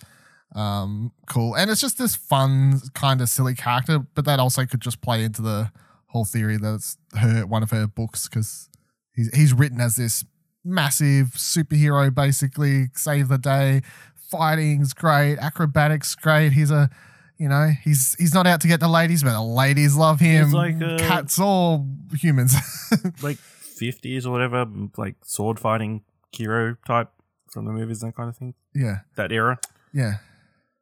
um, 0.55 1.13
cool. 1.27 1.55
And 1.55 1.71
it's 1.71 1.81
just 1.81 1.99
this 1.99 2.17
fun, 2.17 2.81
kind 2.95 3.21
of 3.21 3.29
silly 3.29 3.55
character, 3.55 3.99
but 4.15 4.25
that 4.25 4.39
also 4.41 4.65
could 4.65 4.81
just 4.81 5.01
play 5.03 5.23
into 5.25 5.43
the 5.43 5.71
whole 6.07 6.25
theory 6.25 6.57
that 6.57 6.75
it's 6.75 6.97
her 7.19 7.45
one 7.47 7.63
of 7.63 7.71
her 7.73 7.87
books 7.87 8.29
because 8.29 8.69
he's, 9.15 9.35
he's 9.35 9.53
written 9.53 9.81
as 9.81 9.97
this 9.97 10.25
massive 10.65 11.29
superhero, 11.37 12.15
basically 12.15 12.87
save 12.95 13.29
the 13.29 13.39
day. 13.39 13.83
Fighting's 14.31 14.93
great, 14.95 15.37
acrobatics 15.39 16.15
great. 16.15 16.53
He's 16.53 16.71
a 16.71 16.91
you 17.39 17.49
know, 17.51 17.69
he's 17.85 18.15
he's 18.19 18.33
not 18.33 18.47
out 18.47 18.63
to 18.63 18.69
get 18.69 18.81
the 18.81 18.89
ladies, 18.89 19.23
but 19.23 19.33
the 19.33 19.43
ladies 19.43 19.95
love 19.95 20.21
him. 20.21 20.47
He's 20.47 20.55
like 20.55 20.81
a- 20.81 20.97
Cats 20.99 21.39
or 21.39 21.85
humans. 22.19 22.55
like 23.23 23.37
50s 23.81 24.27
or 24.27 24.31
whatever, 24.31 24.67
like 24.97 25.17
sword 25.25 25.59
fighting 25.61 26.03
hero 26.33 26.77
type 26.87 27.11
from 27.51 27.65
the 27.65 27.73
movies, 27.73 28.01
that 28.01 28.15
kind 28.17 28.29
of 28.29 28.37
thing. 28.37 28.55
yeah, 28.75 29.01
That 29.17 29.33
era. 29.33 29.59
yeah. 29.93 30.15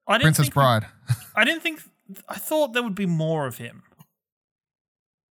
I 0.07 0.15
didn't 0.19 0.23
Princess 0.25 0.45
think, 0.47 0.55
Bride. 0.55 0.87
I 1.37 1.45
didn't 1.45 1.63
think. 1.63 1.81
I 2.29 2.35
thought 2.35 2.75
there 2.75 2.83
would 2.83 2.95
be 2.95 3.07
more 3.07 3.47
of 3.47 3.57
him. 3.59 3.83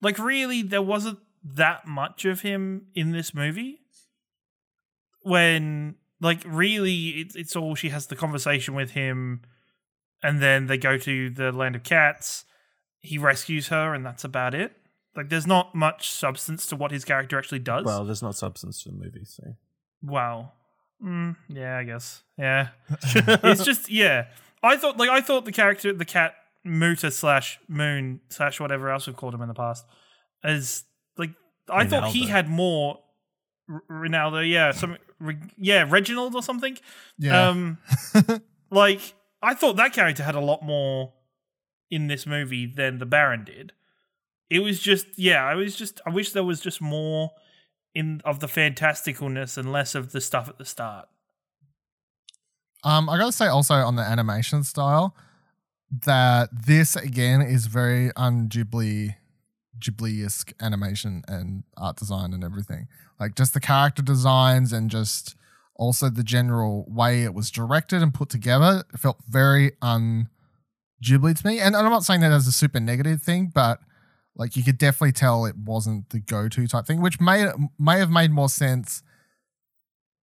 like 0.00 0.19
really 0.19 0.62
there 0.62 0.81
wasn't 0.83 1.19
that 1.45 1.87
much 1.87 2.25
of 2.25 2.40
him 2.40 2.87
in 2.95 3.11
this 3.12 3.35
movie. 3.35 3.81
When 5.23 5.97
like 6.21 6.42
really 6.47 7.09
it's 7.21 7.37
it's 7.37 7.54
all 7.57 7.75
she 7.75 7.90
has 7.90 8.07
the 8.07 8.16
conversation 8.16 8.75
with 8.75 8.92
him 8.92 9.42
and 10.23 10.40
then 10.40 10.66
they 10.66 10.78
go 10.78 10.97
to 10.99 11.31
the 11.31 11.52
land 11.52 11.76
of 11.76 11.83
cats. 11.83 12.45
He 13.00 13.19
rescues 13.19 13.69
her 13.69 13.95
and 13.95 14.04
that's 14.07 14.25
about 14.25 14.54
it. 14.54 14.73
Like 15.14 15.28
there's 15.28 15.47
not 15.47 15.75
much 15.75 16.11
substance 16.11 16.66
to 16.66 16.76
what 16.76 16.90
his 16.90 17.04
character 17.04 17.38
actually 17.38 17.59
does. 17.59 17.85
Well, 17.85 18.04
there's 18.04 18.23
not 18.23 18.35
substance 18.35 18.83
to 18.83 18.90
the 18.90 18.97
movie, 18.97 19.25
so 19.25 19.57
Wow. 20.02 20.52
Mm, 21.02 21.37
yeah, 21.49 21.76
I 21.76 21.85
guess. 21.85 22.23
Yeah. 22.38 22.69
it's 22.90 23.64
just 23.64 23.90
yeah. 23.90 24.26
I 24.62 24.76
thought 24.76 24.97
like 24.97 25.11
I 25.11 25.21
thought 25.21 25.45
the 25.45 25.52
character 25.52 25.92
the 25.92 26.04
cat 26.04 26.35
Muta 26.64 27.11
slash 27.11 27.59
Moon 27.69 28.21
slash 28.28 28.61
whatever 28.61 28.90
else 28.90 29.07
we've 29.07 29.16
called 29.16 29.35
him 29.35 29.42
in 29.42 29.49
the 29.49 29.54
past 29.54 29.85
is 30.45 30.85
like 31.19 31.31
I 31.69 31.87
thought 31.87 32.11
he 32.11 32.26
had 32.26 32.49
more 32.49 33.00
R- 33.69 33.83
Ronaldo, 33.90 34.49
yeah, 34.49 34.71
some 34.71 34.97
yeah, 35.59 35.87
Reginald 35.88 36.35
or 36.35 36.42
something. 36.42 36.78
Yeah. 37.19 37.49
Um 37.49 37.78
like 38.71 39.14
I 39.42 39.54
thought 39.54 39.76
that 39.76 39.92
character 39.92 40.23
had 40.23 40.37
a 40.37 40.40
lot 40.40 40.62
more 40.62 41.12
in 41.90 42.07
this 42.07 42.26
movie 42.26 42.66
than 42.66 42.99
the 42.99 43.07
Baron 43.07 43.45
did. 43.45 43.73
It 44.52 44.62
was 44.62 44.80
just 44.80 45.06
yeah, 45.16 45.47
I 45.47 45.54
was 45.54 45.75
just 45.75 46.02
I 46.04 46.11
wish 46.11 46.32
there 46.32 46.44
was 46.44 46.61
just 46.61 46.82
more 46.82 47.30
in 47.94 48.21
of 48.23 48.40
the 48.40 48.47
fantasticalness 48.47 49.56
and 49.56 49.73
less 49.73 49.94
of 49.94 50.12
the 50.12 50.21
stuff 50.21 50.47
at 50.47 50.59
the 50.59 50.66
start. 50.66 51.09
Um, 52.85 53.09
I 53.09 53.16
gotta 53.16 53.32
say 53.32 53.47
also 53.47 53.76
on 53.76 53.97
the 53.97 54.02
animation 54.02 54.62
style 54.62 55.16
that 56.04 56.50
this 56.66 56.97
again 56.97 57.40
is 57.40 57.64
very 57.64 58.11
un 58.14 58.50
Ghibli 58.50 59.14
Ghibli-esque 59.78 60.52
animation 60.61 61.23
and 61.26 61.64
art 61.78 61.97
design 61.97 62.35
and 62.35 62.44
everything. 62.44 62.88
Like 63.18 63.35
just 63.35 63.54
the 63.54 63.61
character 63.61 64.02
designs 64.02 64.71
and 64.71 64.90
just 64.90 65.35
also 65.76 66.11
the 66.11 66.23
general 66.23 66.85
way 66.88 67.23
it 67.25 67.32
was 67.32 67.50
directed 67.50 68.02
and 68.02 68.12
put 68.12 68.28
together. 68.28 68.85
Felt 68.99 69.16
very 69.26 69.73
un 69.80 70.28
Ghibli 71.02 71.40
to 71.40 71.47
me. 71.47 71.59
And 71.59 71.75
I'm 71.75 71.88
not 71.88 72.04
saying 72.04 72.21
that 72.21 72.32
as 72.32 72.47
a 72.47 72.52
super 72.52 72.80
negative 72.80 73.23
thing, 73.23 73.50
but 73.54 73.80
like 74.35 74.57
you 74.57 74.62
could 74.62 74.79
definitely 74.79 75.12
tell 75.12 75.45
it 75.45 75.57
wasn't 75.57 76.11
the 76.11 76.21
go-to 76.21 76.67
type 76.67 76.87
thing, 76.87 77.03
which 77.03 77.21
may 77.21 77.51
may 77.79 77.99
have 77.99 78.11
made 78.11 78.31
more 78.31 78.49
sense 78.49 79.03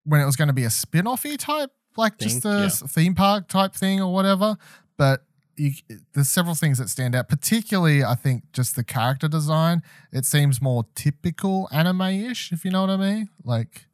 when 0.04 0.20
it 0.20 0.24
was 0.24 0.36
going 0.36 0.48
to 0.48 0.54
be 0.54 0.64
a 0.64 0.70
spin-offy 0.70 1.36
type, 1.38 1.70
like 1.96 2.18
just 2.18 2.44
a 2.44 2.48
yeah. 2.48 2.68
theme 2.68 3.14
park 3.14 3.48
type 3.48 3.74
thing 3.74 4.00
or 4.00 4.12
whatever. 4.12 4.56
But 4.96 5.24
you, 5.56 5.72
there's 6.14 6.30
several 6.30 6.54
things 6.54 6.78
that 6.78 6.88
stand 6.88 7.14
out, 7.14 7.28
particularly 7.28 8.02
I 8.02 8.14
think 8.14 8.44
just 8.52 8.76
the 8.76 8.84
character 8.84 9.28
design. 9.28 9.82
It 10.12 10.24
seems 10.24 10.60
more 10.60 10.86
typical 10.94 11.68
anime-ish, 11.70 12.50
if 12.52 12.64
you 12.64 12.70
know 12.70 12.80
what 12.80 12.90
I 12.90 12.96
mean, 12.96 13.28
like 13.44 13.86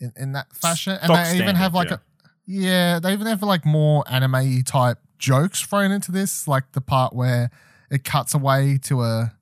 in, 0.00 0.12
in 0.16 0.32
that 0.32 0.54
fashion. 0.54 0.92
And 0.92 1.04
Stock 1.04 1.16
they 1.16 1.22
even 1.22 1.36
standard, 1.36 1.56
have 1.56 1.74
like 1.74 1.90
yeah. 1.90 1.96
a 1.96 2.28
yeah, 2.46 2.98
they 3.00 3.12
even 3.12 3.26
have 3.26 3.42
like 3.42 3.66
more 3.66 4.04
anime 4.08 4.62
type 4.62 4.98
jokes 5.18 5.60
thrown 5.60 5.90
into 5.90 6.12
this, 6.12 6.46
like 6.46 6.72
the 6.72 6.80
part 6.80 7.12
where 7.12 7.50
it 7.90 8.04
cuts 8.04 8.34
away 8.34 8.78
to 8.84 9.02
a 9.02 9.32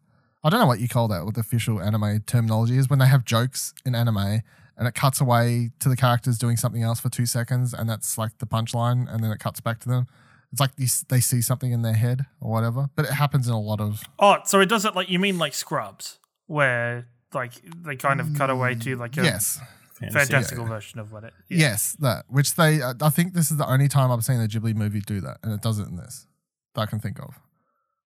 I 0.43 0.51
don't 0.51 0.61
know 0.61 0.67
what 0.67 0.81
you 0.81 0.89
call 0.89 1.09
that, 1.09 1.25
what 1.25 1.35
the 1.35 1.41
official 1.41 1.81
anime 1.81 2.21
terminology 2.27 2.77
is 2.77 2.91
when 2.91 2.99
they 2.99 3.07
have 3.07 3.25
jokes 3.25 3.73
in 3.87 3.95
anime 3.95 4.43
and 4.77 4.89
it 4.89 4.95
cuts 4.95 5.21
away 5.21 5.71
to 5.81 5.89
the 5.89 5.97
characters 5.97 6.37
doing 6.37 6.57
something 6.59 6.83
else 6.83 7.01
for 7.01 7.09
two 7.09 7.25
seconds 7.27 7.73
and 7.73 7.89
that's 7.89 8.19
like 8.19 8.37
the 8.39 8.47
punchline 8.47 9.11
and 9.13 9.25
then 9.25 9.31
it 9.31 9.39
cuts 9.39 9.61
back 9.61 9.81
to 9.81 9.89
them. 9.89 10.07
It's 10.53 10.61
like 10.61 10.77
they, 10.77 10.87
they 11.09 11.21
see 11.21 11.41
something 11.41 11.73
in 11.73 11.83
their 11.83 11.95
head 11.95 12.27
or 12.41 12.51
whatever, 12.53 12.89
but 12.95 13.07
it 13.07 13.13
happens 13.13 13.49
in 13.49 13.55
a 13.55 13.61
lot 13.61 13.81
of 13.81 14.03
Oh, 14.19 14.37
so 14.45 14.61
it 14.61 14.69
does 14.69 14.85
it 14.85 14.95
like 14.95 15.09
you 15.09 15.19
mean 15.19 15.39
like 15.39 15.55
Scrubs, 15.55 16.19
where 16.47 17.07
like 17.33 17.53
they 17.83 17.97
kind 17.97 18.21
of 18.21 18.35
cut 18.37 18.51
away 18.51 18.75
to 18.77 18.97
like 18.97 19.17
a 19.17 19.25
yes, 19.25 19.59
fantasy. 19.95 20.19
fantastical 20.19 20.65
version 20.67 21.01
of 21.01 21.11
what 21.11 21.25
it. 21.25 21.33
yeah. 21.49 21.59
yes, 21.59 21.97
that 22.01 22.27
which 22.29 22.55
they 22.55 22.83
I 22.83 22.93
I 23.01 23.11
think 23.11 23.33
this 23.33 23.51
is 23.51 23.57
the 23.57 23.69
only 23.69 23.89
time 23.89 24.13
I've 24.13 24.25
seen 24.25 24.41
a 24.41 24.47
Ghibli 24.47 24.75
movie 24.77 25.01
do 25.01 25.21
that, 25.23 25.39
and 25.43 25.53
it 25.53 25.63
does 25.63 25.79
it 25.81 25.89
in 25.89 25.97
this 25.97 26.27
that 26.75 26.83
I 26.83 26.87
can 26.87 27.01
think 27.01 27.19
of. 27.19 27.41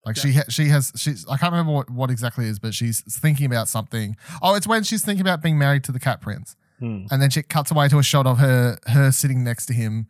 Like 0.06 0.16
she 0.16 0.32
ha- 0.34 0.44
she 0.48 0.68
has 0.68 0.92
she's 0.96 1.26
I 1.28 1.36
can't 1.36 1.50
remember 1.52 1.72
what, 1.72 1.90
what 1.90 2.10
exactly 2.10 2.46
it 2.46 2.50
is, 2.50 2.58
but 2.60 2.72
she's 2.74 3.00
thinking 3.02 3.44
about 3.46 3.68
something. 3.68 4.16
Oh, 4.40 4.54
it's 4.54 4.66
when 4.66 4.84
she's 4.84 5.04
thinking 5.04 5.20
about 5.22 5.42
being 5.42 5.58
married 5.58 5.82
to 5.84 5.92
the 5.92 5.98
cat 6.00 6.20
prince, 6.20 6.56
Hmm. 6.78 7.06
and 7.10 7.20
then 7.20 7.30
she 7.30 7.42
cuts 7.42 7.70
away 7.70 7.88
to 7.88 7.98
a 7.98 8.02
shot 8.02 8.26
of 8.26 8.38
her 8.38 8.78
her 8.86 9.10
sitting 9.10 9.42
next 9.42 9.66
to 9.66 9.72
him 9.74 10.06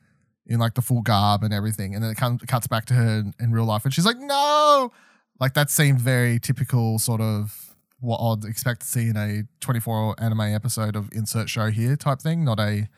in 0.46 0.58
like 0.60 0.74
the 0.74 0.82
full 0.82 1.00
garb 1.02 1.42
and 1.42 1.52
everything, 1.54 1.94
and 1.94 2.04
then 2.04 2.10
it 2.10 2.16
comes 2.16 2.42
cuts 2.46 2.66
back 2.66 2.84
to 2.86 2.94
her 2.94 3.18
in, 3.20 3.34
in 3.40 3.52
real 3.52 3.64
life, 3.64 3.84
and 3.84 3.94
she's 3.94 4.04
like, 4.06 4.18
no, 4.18 4.92
like 5.40 5.54
that 5.54 5.70
seemed 5.70 6.00
very 6.00 6.38
typical 6.38 6.98
sort 6.98 7.20
of 7.22 7.74
what 8.00 8.18
I'd 8.18 8.44
expect 8.44 8.82
to 8.82 8.86
see 8.86 9.08
in 9.08 9.16
a 9.16 9.44
24 9.60 10.16
anime 10.18 10.40
episode 10.42 10.94
of 10.96 11.08
insert 11.12 11.48
show 11.48 11.70
here 11.70 11.96
type 11.96 12.20
thing, 12.20 12.44
not 12.44 12.60
a 12.60 12.88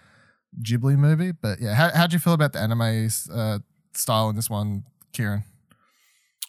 Ghibli 0.62 0.97
movie. 0.99 1.31
But 1.33 1.61
yeah, 1.61 1.75
how 1.75 1.90
how'd 1.95 2.12
you 2.12 2.19
feel 2.19 2.33
about 2.33 2.52
the 2.55 2.59
anime 2.61 3.09
uh, 3.33 3.61
style 3.95 4.28
in 4.31 4.35
this 4.37 4.50
one, 4.50 4.83
Ciaran? 5.12 5.45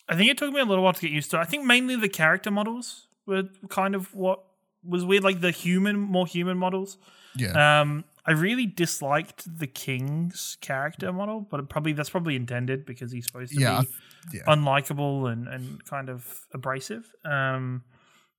I 0.09 0.15
think 0.15 0.29
it 0.31 0.37
took 0.37 0.51
me 0.51 0.59
a 0.59 0.65
little 0.65 0.83
while 0.83 0.93
to 0.93 1.01
get 1.01 1.11
used 1.11 1.31
to. 1.31 1.37
I 1.37 1.45
think 1.45 1.65
mainly 1.65 1.95
the 1.95 2.09
character 2.09 2.51
models 2.51 3.07
were 3.25 3.43
kind 3.69 3.95
of 3.95 4.13
what 4.15 4.43
was 4.83 5.05
weird, 5.05 5.23
like 5.23 5.41
the 5.41 5.51
human, 5.51 5.97
more 5.99 6.25
human 6.25 6.57
models. 6.57 6.97
Yeah, 7.35 7.81
Um, 7.81 8.05
I 8.25 8.31
really 8.31 8.65
disliked 8.65 9.59
the 9.59 9.67
king's 9.67 10.57
character 10.61 11.13
model, 11.13 11.41
but 11.41 11.69
probably 11.69 11.93
that's 11.93 12.09
probably 12.09 12.35
intended 12.35 12.85
because 12.85 13.11
he's 13.11 13.25
supposed 13.25 13.53
to 13.53 13.59
Yeah, 13.59 13.81
be 13.81 13.87
yeah. 14.33 14.43
unlikable 14.47 15.31
and, 15.31 15.47
and 15.47 15.83
kind 15.85 16.09
of 16.09 16.47
abrasive. 16.53 17.11
Um, 17.23 17.83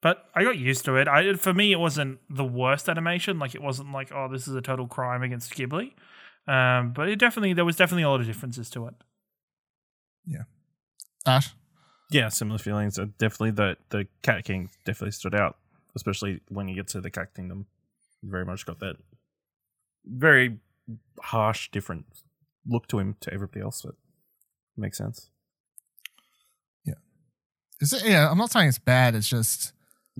but 0.02 0.28
I 0.34 0.42
got 0.44 0.58
used 0.58 0.84
to 0.86 0.96
it. 0.96 1.06
I 1.08 1.34
for 1.34 1.54
me, 1.54 1.72
it 1.72 1.78
wasn't 1.78 2.18
the 2.28 2.44
worst 2.44 2.88
animation. 2.88 3.38
Like 3.38 3.54
it 3.54 3.62
wasn't 3.62 3.92
like 3.92 4.10
oh, 4.12 4.28
this 4.30 4.48
is 4.48 4.54
a 4.54 4.62
total 4.62 4.86
crime 4.88 5.22
against 5.22 5.54
Ghibli. 5.54 5.92
Um, 6.48 6.92
but 6.92 7.08
it 7.08 7.18
definitely 7.18 7.52
there 7.52 7.64
was 7.64 7.76
definitely 7.76 8.02
a 8.04 8.08
lot 8.10 8.20
of 8.20 8.26
differences 8.26 8.70
to 8.70 8.86
it. 8.86 8.94
Yeah, 10.26 10.44
Ash. 11.26 11.50
Yeah, 12.10 12.28
similar 12.28 12.58
feelings. 12.58 12.98
Uh, 12.98 13.06
definitely 13.18 13.52
the 13.52 13.76
the 13.90 14.06
Cat 14.22 14.44
King 14.44 14.70
definitely 14.84 15.12
stood 15.12 15.34
out, 15.34 15.56
especially 15.94 16.40
when 16.48 16.68
you 16.68 16.74
get 16.74 16.88
to 16.88 17.00
the 17.00 17.10
Cat 17.10 17.34
Kingdom. 17.34 17.66
You 18.22 18.30
very 18.30 18.44
much 18.44 18.66
got 18.66 18.80
that 18.80 18.96
very 20.04 20.58
harsh, 21.22 21.70
different 21.70 22.06
look 22.66 22.86
to 22.88 22.98
him 22.98 23.16
to 23.20 23.32
everybody 23.32 23.60
else. 23.60 23.82
But 23.82 23.94
makes 24.76 24.98
sense. 24.98 25.30
Yeah, 26.84 26.94
Is 27.80 27.92
it, 27.92 28.04
yeah, 28.04 28.30
I'm 28.30 28.38
not 28.38 28.50
saying 28.50 28.68
it's 28.68 28.78
bad. 28.78 29.14
It's 29.14 29.28
just 29.28 29.72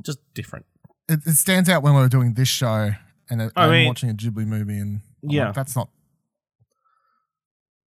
Just 0.02 0.18
different. 0.34 0.66
it, 1.08 1.20
it 1.26 1.34
stands 1.36 1.68
out 1.68 1.82
when 1.82 1.94
we 1.94 2.00
were 2.00 2.08
doing 2.08 2.34
this 2.34 2.48
show 2.48 2.90
and 3.28 3.42
it, 3.42 3.52
I 3.56 3.64
I'm 3.64 3.70
mean- 3.70 3.86
watching 3.88 4.10
a 4.10 4.14
Ghibli 4.14 4.46
movie, 4.46 4.78
and 4.78 5.00
I'm 5.22 5.28
like, 5.28 5.34
Yeah. 5.36 5.52
that's 5.52 5.74
not. 5.76 5.88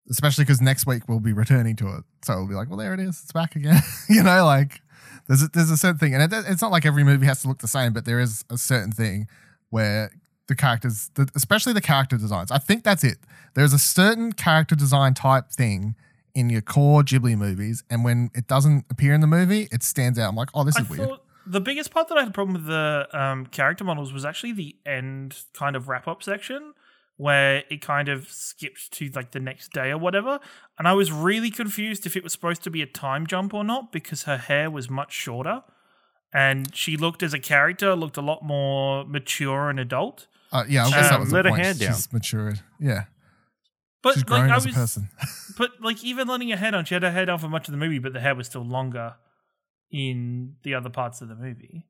Especially 0.09 0.43
because 0.43 0.61
next 0.61 0.85
week 0.85 1.07
we'll 1.07 1.19
be 1.19 1.33
returning 1.33 1.75
to 1.77 1.87
it, 1.95 2.03
so 2.23 2.35
we'll 2.35 2.47
be 2.47 2.55
like, 2.55 2.69
"Well, 2.69 2.77
there 2.77 2.93
it 2.93 2.99
is, 2.99 3.21
it's 3.23 3.31
back 3.31 3.55
again." 3.55 3.81
you 4.09 4.21
know, 4.21 4.45
like 4.45 4.81
there's 5.27 5.43
a, 5.43 5.47
there's 5.47 5.71
a 5.71 5.77
certain 5.77 5.97
thing, 5.97 6.13
and 6.13 6.21
it, 6.21 6.45
it's 6.47 6.61
not 6.61 6.71
like 6.71 6.85
every 6.85 7.03
movie 7.03 7.25
has 7.25 7.41
to 7.43 7.47
look 7.47 7.59
the 7.59 7.67
same, 7.67 7.93
but 7.93 8.05
there 8.05 8.19
is 8.19 8.43
a 8.49 8.57
certain 8.57 8.91
thing 8.91 9.27
where 9.69 10.11
the 10.47 10.55
characters, 10.55 11.09
the, 11.15 11.29
especially 11.35 11.73
the 11.73 11.81
character 11.81 12.17
designs, 12.17 12.51
I 12.51 12.57
think 12.57 12.83
that's 12.83 13.03
it. 13.03 13.17
There's 13.53 13.73
a 13.73 13.79
certain 13.79 14.33
character 14.33 14.75
design 14.75 15.13
type 15.13 15.49
thing 15.49 15.95
in 16.35 16.49
your 16.49 16.61
core 16.61 17.03
Ghibli 17.03 17.37
movies, 17.37 17.83
and 17.89 18.03
when 18.03 18.29
it 18.33 18.47
doesn't 18.47 18.85
appear 18.89 19.13
in 19.13 19.21
the 19.21 19.27
movie, 19.27 19.69
it 19.71 19.83
stands 19.83 20.19
out. 20.19 20.29
I'm 20.29 20.35
like, 20.35 20.49
"Oh, 20.53 20.63
this 20.63 20.75
I 20.77 20.81
is 20.81 20.89
weird." 20.89 21.19
the 21.45 21.61
biggest 21.61 21.91
part 21.91 22.07
that 22.07 22.17
I 22.17 22.21
had 22.21 22.29
a 22.29 22.33
problem 22.33 22.53
with 22.53 22.65
the 22.65 23.07
um, 23.11 23.45
character 23.47 23.83
models 23.83 24.13
was 24.13 24.25
actually 24.25 24.53
the 24.53 24.75
end 24.85 25.37
kind 25.53 25.75
of 25.75 25.87
wrap 25.87 26.07
up 26.07 26.23
section 26.23 26.73
where 27.17 27.63
it 27.69 27.81
kind 27.81 28.09
of 28.09 28.27
skipped 28.29 28.91
to 28.91 29.09
like 29.13 29.31
the 29.31 29.39
next 29.39 29.71
day 29.71 29.91
or 29.91 29.97
whatever. 29.97 30.39
And 30.79 30.87
I 30.87 30.93
was 30.93 31.11
really 31.11 31.51
confused 31.51 32.05
if 32.05 32.15
it 32.15 32.23
was 32.23 32.33
supposed 32.33 32.63
to 32.63 32.69
be 32.71 32.81
a 32.81 32.87
time 32.87 33.27
jump 33.27 33.53
or 33.53 33.63
not 33.63 33.91
because 33.91 34.23
her 34.23 34.37
hair 34.37 34.69
was 34.71 34.89
much 34.89 35.13
shorter 35.13 35.61
and 36.33 36.75
she 36.75 36.97
looked 36.97 37.21
as 37.21 37.33
a 37.33 37.39
character 37.39 37.95
looked 37.95 38.17
a 38.17 38.21
lot 38.21 38.43
more 38.43 39.05
mature 39.05 39.69
and 39.69 39.79
adult. 39.79 40.27
Uh, 40.51 40.63
yeah, 40.67 40.85
I 40.85 40.89
guess 40.89 41.09
that 41.09 41.13
Um, 41.13 41.19
was 41.21 41.29
the 41.29 41.35
let 41.35 41.45
her 41.45 41.51
point. 41.51 41.63
hair 41.63 41.73
down. 41.75 41.93
She's 41.93 42.11
matured. 42.11 42.59
Yeah, 42.79 43.03
But 44.01 44.15
she's 44.15 44.27
like 44.27 44.49
I 44.49 44.55
as 44.55 44.65
was 44.65 44.99
but 45.57 45.71
like 45.81 46.03
even 46.03 46.27
letting 46.27 46.49
her 46.49 46.57
hair 46.57 46.71
down, 46.71 46.85
she 46.85 46.95
had 46.95 47.03
her 47.03 47.11
hair 47.11 47.25
down 47.27 47.37
for 47.39 47.47
much 47.49 47.67
of 47.67 47.71
the 47.73 47.77
movie, 47.77 47.99
but 47.99 48.13
the 48.13 48.19
hair 48.19 48.33
was 48.35 48.47
still 48.47 48.65
longer 48.65 49.15
in 49.91 50.55
the 50.63 50.73
other 50.73 50.89
parts 50.89 51.21
of 51.21 51.27
the 51.29 51.35
movie. 51.35 51.85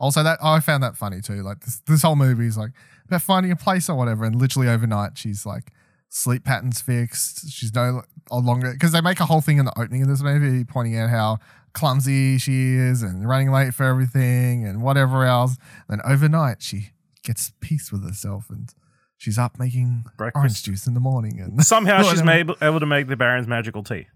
Also, 0.00 0.22
that 0.22 0.38
I 0.42 0.60
found 0.60 0.82
that 0.82 0.96
funny 0.96 1.20
too. 1.20 1.42
Like 1.42 1.60
this, 1.60 1.80
this 1.86 2.02
whole 2.02 2.16
movie 2.16 2.46
is 2.46 2.56
like 2.58 2.70
about 3.06 3.22
finding 3.22 3.52
a 3.52 3.56
place 3.56 3.88
or 3.88 3.96
whatever, 3.96 4.24
and 4.24 4.34
literally 4.36 4.68
overnight 4.68 5.16
she's 5.18 5.44
like 5.46 5.72
sleep 6.08 6.44
patterns 6.44 6.80
fixed. 6.80 7.50
She's 7.50 7.74
no 7.74 8.02
no 8.30 8.38
longer 8.38 8.72
because 8.72 8.92
they 8.92 9.00
make 9.00 9.20
a 9.20 9.26
whole 9.26 9.40
thing 9.40 9.58
in 9.58 9.64
the 9.64 9.78
opening 9.78 10.02
of 10.02 10.08
this 10.08 10.22
movie, 10.22 10.64
pointing 10.64 10.96
out 10.96 11.10
how 11.10 11.38
clumsy 11.72 12.38
she 12.38 12.74
is 12.74 13.02
and 13.02 13.28
running 13.28 13.50
late 13.50 13.74
for 13.74 13.84
everything 13.84 14.64
and 14.66 14.82
whatever 14.82 15.24
else. 15.24 15.56
Then 15.88 16.00
overnight 16.04 16.62
she 16.62 16.90
gets 17.24 17.52
peace 17.60 17.90
with 17.90 18.04
herself 18.04 18.46
and 18.50 18.72
she's 19.16 19.38
up 19.38 19.58
making 19.58 20.04
orange 20.04 20.16
Breakfast. 20.16 20.64
juice 20.64 20.86
in 20.86 20.94
the 20.94 21.00
morning. 21.00 21.40
And 21.40 21.64
Somehow 21.66 21.98
she's 22.02 22.20
Whatever. 22.22 22.24
made, 22.26 22.50
able 22.62 22.80
to 22.80 22.86
make 22.86 23.08
the 23.08 23.16
Baron's 23.16 23.46
magical 23.48 23.82
tea. 23.82 24.06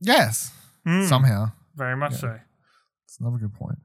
yes, 0.00 0.52
Hmm, 0.84 1.04
somehow. 1.06 1.50
very 1.74 1.96
much 1.96 2.12
Yeah. 2.12 2.18
so. 2.18 2.40
It's 3.04 3.18
another 3.20 3.38
good 3.38 3.54
point. 3.54 3.78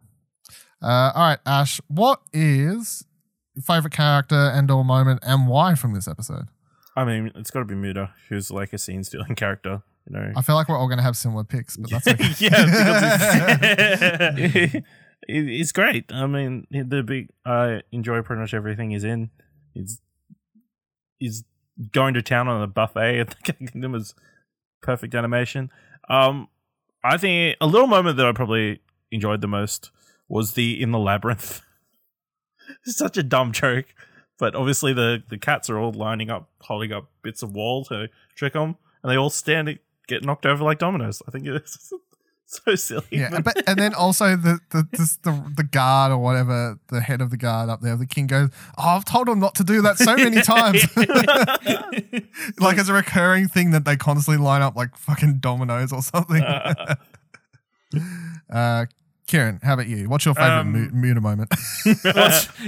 Uh, 0.82 1.12
all 1.16 1.22
right, 1.30 1.40
Ash, 1.46 1.80
what 1.88 2.22
is 2.34 3.06
your 3.56 3.64
favorite 3.64 3.94
character 3.94 4.36
and 4.36 4.70
or 4.72 4.84
moment 4.84 5.20
and 5.24 5.48
why 5.48 5.76
from 5.76 5.94
this 5.94 6.08
episode? 6.08 6.48
I 6.96 7.06
mean, 7.06 7.32
it's 7.36 7.52
got 7.52 7.60
to 7.60 7.66
be 7.66 7.76
Muta, 7.76 8.14
who's 8.30 8.52
like 8.52 8.74
a 8.74 8.78
scene 8.78 9.04
stealing 9.04 9.36
character. 9.36 9.84
You 10.10 10.18
know, 10.18 10.34
I 10.36 10.42
feel 10.42 10.56
like 10.56 10.68
we're 10.68 10.78
all 10.78 10.88
going 10.88 10.98
to 10.98 11.04
have 11.04 11.16
similar 11.16 11.44
picks, 11.44 11.78
but 11.78 11.90
that's 11.92 12.08
okay. 12.08 12.24
yeah, 12.40 12.50
it's, 14.38 14.76
it- 14.76 14.84
it's 15.28 15.72
great. 15.72 16.12
I 16.12 16.26
mean, 16.26 16.66
the 16.72 17.04
big. 17.04 17.30
I 17.46 17.82
enjoy 17.92 18.22
pretty 18.24 18.42
much 18.42 18.54
everything 18.54 18.90
he's 18.90 19.04
in. 19.04 19.30
He's 19.74 20.02
he's 21.20 21.44
going 21.92 22.16
to 22.16 22.22
town 22.24 22.48
on 22.48 22.62
a 22.62 22.68
buffet 22.68 23.20
at 23.20 23.30
the 23.30 23.54
Kingdom 23.54 23.94
is 23.96 24.16
perfect 24.82 25.14
animation. 25.16 25.70
Um, 26.10 26.48
I 27.04 27.18
think 27.18 27.58
a 27.62 27.68
little 27.68 27.88
moment 27.88 28.18
that 28.18 28.26
I 28.26 28.32
probably 28.32 28.82
enjoyed 29.12 29.42
the 29.42 29.48
most 29.48 29.92
was 30.32 30.54
the 30.54 30.82
in 30.82 30.92
the 30.92 31.00
labyrinth. 31.00 31.62
it's 32.86 32.98
such 32.98 33.18
a 33.18 33.24
dumb 33.24 33.52
joke, 33.52 33.86
but 34.40 34.56
obviously 34.56 34.94
the 34.94 35.22
the 35.30 35.38
cats 35.38 35.70
are 35.70 35.78
all 35.78 35.92
lining 35.92 36.30
up, 36.30 36.50
holding 36.62 36.94
up 36.94 37.10
bits 37.22 37.44
of 37.44 37.54
wall 37.54 37.84
to 37.86 38.08
trick 38.36 38.54
them, 38.54 38.78
and 39.04 39.12
they 39.12 39.18
all 39.18 39.30
stand 39.30 39.68
and 39.68 39.80
get 40.08 40.24
knocked 40.24 40.46
over 40.46 40.64
like 40.64 40.80
dominoes. 40.80 41.22
I 41.28 41.32
think 41.32 41.46
it's 41.48 41.94
so 42.46 42.76
silly. 42.76 43.06
yeah, 43.12 43.42
but 43.42 43.62
and 43.68 43.78
then 43.78 43.94
also 43.94 44.38
the 44.38 44.60
the, 44.70 44.84
the 44.94 45.18
the 45.24 45.54
the 45.58 45.64
guard 45.64 46.14
or 46.14 46.18
whatever, 46.18 46.80
the 46.88 47.02
head 47.02 47.20
of 47.20 47.30
the 47.30 47.38
guard 47.38 47.70
up 47.70 47.82
there, 47.82 47.98
the 47.98 48.08
king 48.08 48.28
goes, 48.28 48.52
"Oh, 48.78 48.88
I've 48.88 49.06
told 49.06 49.28
him 49.28 49.40
not 49.40 49.56
to 49.56 49.66
do 49.66 49.82
that 49.82 49.98
so 49.98 50.16
many 50.16 50.42
times." 50.42 50.86
like 52.58 52.78
it's 52.78 52.88
a 52.90 52.94
recurring 52.94 53.50
thing 53.50 53.72
that 53.72 53.84
they 53.84 53.98
constantly 53.98 54.42
line 54.42 54.62
up 54.62 54.78
like 54.78 54.96
fucking 54.96 55.40
dominoes 55.40 55.92
or 55.92 56.02
something. 56.02 56.42
uh, 58.50 58.86
Ciaran, 59.32 59.60
how 59.64 59.74
about 59.76 59.88
you? 59.88 60.10
What's 60.10 60.26
your 60.26 60.36
favorite 60.36 60.60
Um, 60.60 60.72
mu- 60.72 60.90
Muta 60.92 61.22
moment? 61.22 61.54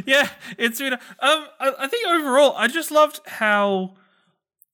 Yeah, 0.06 0.30
it's 0.58 0.80
been. 0.80 0.94
Um, 0.94 1.00
I, 1.20 1.74
I 1.80 1.88
think 1.88 2.08
overall, 2.08 2.54
I 2.58 2.68
just 2.68 2.90
loved 2.92 3.20
how 3.28 3.96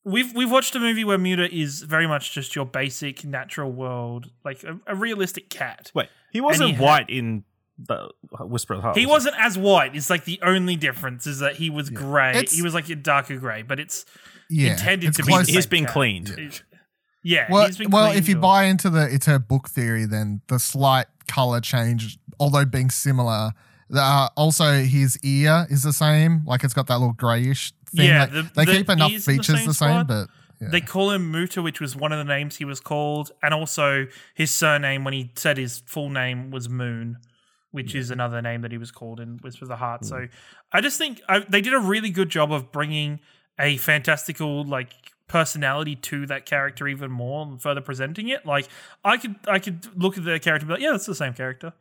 we've 0.03 0.33
we've 0.35 0.51
watched 0.51 0.75
a 0.75 0.79
movie 0.79 1.03
where 1.03 1.17
Muta 1.17 1.53
is 1.53 1.81
very 1.81 2.07
much 2.07 2.31
just 2.33 2.55
your 2.55 2.65
basic 2.65 3.25
natural 3.25 3.71
world, 3.71 4.29
like 4.45 4.63
a, 4.63 4.79
a 4.87 4.95
realistic 4.95 5.49
cat. 5.49 5.91
Wait, 5.93 6.09
he 6.31 6.41
wasn't 6.41 6.69
he 6.69 6.75
had- 6.75 6.83
white 6.83 7.09
in 7.09 7.43
the 7.77 8.09
Whisper 8.41 8.73
of 8.73 8.79
the 8.79 8.81
Heart. 8.83 8.97
He 8.97 9.05
was 9.05 9.25
wasn't 9.25 9.35
as 9.39 9.57
white. 9.57 9.95
It's 9.95 10.09
like 10.09 10.25
the 10.25 10.39
only 10.43 10.75
difference 10.75 11.25
is 11.25 11.39
that 11.39 11.55
he 11.55 11.69
was 11.69 11.89
grey. 11.89 12.31
It's- 12.31 12.53
He 12.55 12.61
was 12.61 12.73
like 12.73 12.89
a 12.89 12.95
darker 12.95 13.37
grey, 13.37 13.61
but 13.61 13.79
it's 13.79 14.05
yeah, 14.49 14.71
intended 14.73 15.07
it's 15.09 15.17
to 15.17 15.23
be. 15.23 15.31
close. 15.31 15.45
the 15.47 15.53
He's 15.53 15.63
same 15.63 15.69
been 15.69 15.85
cat. 15.85 15.93
cleaned. 15.93 16.61
Yeah. 17.23 17.47
well, 17.49 17.65
he's 17.67 17.77
been 17.77 17.89
well, 17.89 18.11
if 18.11 18.27
you 18.29 18.37
or- 18.37 18.41
buy 18.41 18.63
into 18.65 18.89
the 18.89 19.07
it's 19.13 19.25
her 19.27 19.39
book 19.39 19.69
theory, 19.69 20.05
then 20.05 20.41
the 20.47 20.59
slight 20.59 21.07
color 21.29 21.61
change, 21.61 22.17
although 22.39 22.65
being 22.65 22.89
similar, 22.89 23.51
uh, 23.95 24.27
also 24.35 24.73
his 24.83 25.17
ear 25.23 25.65
is 25.69 25.83
the 25.83 25.93
same. 25.93 26.41
Like 26.45 26.63
it's 26.65 26.73
got 26.73 26.87
that 26.87 26.97
little 26.99 27.13
grayish 27.13 27.71
thing. 27.95 28.07
Yeah, 28.07 28.21
Like, 28.23 28.31
the- 28.31 28.51
they 28.55 28.65
the 28.65 28.71
keep 28.73 28.89
enough 28.89 29.09
in 29.11 29.15
the 29.17 29.21
features 29.21 29.57
same 29.59 29.67
the 29.67 29.73
same, 29.73 30.05
but 30.07 30.27
yeah. 30.61 30.67
They 30.71 30.81
call 30.81 31.11
him 31.11 31.31
Muta, 31.31 31.61
which 31.61 31.79
was 31.79 31.95
one 31.95 32.11
of 32.11 32.17
the 32.17 32.25
names 32.25 32.57
he 32.57 32.65
was 32.65 32.81
called, 32.81 33.31
and 33.41 33.53
also 33.53 34.07
his 34.33 34.51
surname 34.51 35.05
when 35.05 35.13
he 35.13 35.31
said 35.37 35.57
his 35.57 35.83
full 35.85 36.09
name 36.09 36.51
was 36.51 36.67
Moon, 36.67 37.17
which 37.71 37.95
is 37.95 38.11
another 38.11 38.41
name 38.41 38.61
that 38.63 38.71
he 38.73 38.77
was 38.77 38.91
called 38.91 39.21
in 39.21 39.37
Whisper 39.41 39.63
of 39.63 39.69
the 39.69 39.77
Heart. 39.77 40.03
So 40.03 40.27
I 40.73 40.81
just 40.81 40.97
think 40.97 41.21
I, 41.29 41.39
they 41.47 41.61
did 41.61 41.73
a 41.73 41.79
really 41.79 42.09
good 42.09 42.27
job 42.27 42.51
of 42.51 42.73
bringing 42.73 43.21
a 43.57 43.77
fantastical 43.77 44.65
like 44.65 44.91
personality 45.29 45.95
to 45.95 46.25
that 46.25 46.45
character 46.45 46.87
even 46.87 47.09
more 47.09 47.45
and 47.45 47.61
further 47.61 47.79
presenting 47.79 48.27
it. 48.27 48.45
Like 48.45 48.67
I 49.05 49.15
could 49.15 49.35
I 49.47 49.59
could 49.59 49.87
look 49.95 50.17
at 50.17 50.25
the 50.25 50.39
character 50.39 50.65
and 50.65 50.67
be 50.67 50.73
like, 50.73 50.81
yeah, 50.81 50.91
that's 50.91 51.05
the 51.05 51.15
same 51.15 51.33
character. 51.33 51.71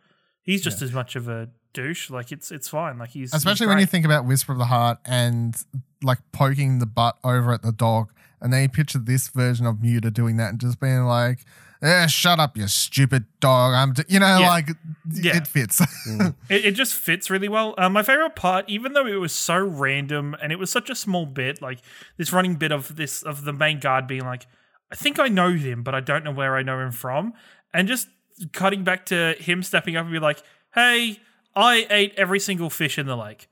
He's 0.43 0.63
just 0.63 0.81
as 0.81 0.93
much 0.93 1.17
of 1.17 1.29
a 1.29 1.49
douche. 1.73 2.11
Like 2.11 2.31
it's 2.31 2.53
it's 2.53 2.69
fine. 2.69 2.99
Like 2.99 3.11
he's 3.11 3.35
Especially 3.35 3.65
he's 3.65 3.69
when 3.69 3.81
you 3.81 3.87
think 3.87 4.05
about 4.05 4.25
Whisper 4.25 4.53
of 4.53 4.59
the 4.59 4.67
Heart 4.67 4.99
and 5.05 5.57
like 6.03 6.19
poking 6.31 6.79
the 6.79 6.87
butt 6.87 7.19
over 7.25 7.53
at 7.53 7.63
the 7.63 7.73
dog, 7.73 8.13
and 8.41 8.53
then 8.53 8.63
you 8.63 8.69
picture 8.69 8.99
this 8.99 9.29
version 9.29 9.67
of 9.67 9.83
Muta 9.83 10.11
doing 10.11 10.37
that 10.37 10.51
and 10.51 10.61
just 10.61 10.79
being 10.79 11.05
like, 11.05 11.41
"Eh, 11.83 12.07
shut 12.07 12.39
up, 12.41 12.57
you 12.57 12.67
stupid 12.69 13.25
dog." 13.41 13.75
I'm, 13.75 13.93
d-, 13.93 14.03
you 14.09 14.19
know, 14.21 14.39
Yeah. 14.39 14.49
like 14.49 14.69
Yeah. 15.11 15.37
it 15.37 15.47
fits. 15.47 15.81
It, 16.51 16.65
it 16.65 16.73
just 16.73 16.95
fits 16.95 17.31
really 17.31 17.49
well. 17.49 17.75
Uh, 17.79 17.89
my 17.89 18.03
favorite 18.03 18.35
part, 18.37 18.65
even 18.69 18.93
though 18.95 19.07
it 19.07 19.17
was 19.21 19.33
so 19.33 19.59
random 19.59 20.35
and 20.43 20.51
it 20.53 20.59
was 20.59 20.71
such 20.71 20.91
a 20.91 20.95
small 20.95 21.27
bit, 21.27 21.61
like 21.63 21.79
this 22.17 22.33
running 22.33 22.57
bit 22.57 22.73
of 22.73 22.97
this 22.97 23.23
of 23.23 23.45
the 23.45 23.53
main 23.53 23.79
guard 23.81 24.07
being 24.07 24.25
like, 24.25 24.47
"I 24.91 24.95
think 24.97 25.19
I 25.19 25.29
know 25.29 25.51
him, 25.53 25.83
but 25.83 25.95
I 25.95 26.01
don't 26.01 26.25
know 26.25 26.33
where 26.33 26.57
I 26.57 26.63
know 26.63 26.81
him 26.81 26.93
from," 26.93 27.33
and 27.73 27.87
just 27.89 28.09
cutting 28.53 28.85
back 28.85 29.07
to 29.07 29.35
him 29.39 29.63
stepping 29.63 29.97
up 29.97 30.05
and 30.05 30.13
be 30.13 30.19
like, 30.19 30.43
"Hey, 30.75 31.21
I 31.55 31.87
ate 31.91 32.15
every 32.17 32.41
single 32.41 32.71
fish 32.71 32.99
in 32.99 33.07
the 33.07 33.17
lake," 33.17 33.49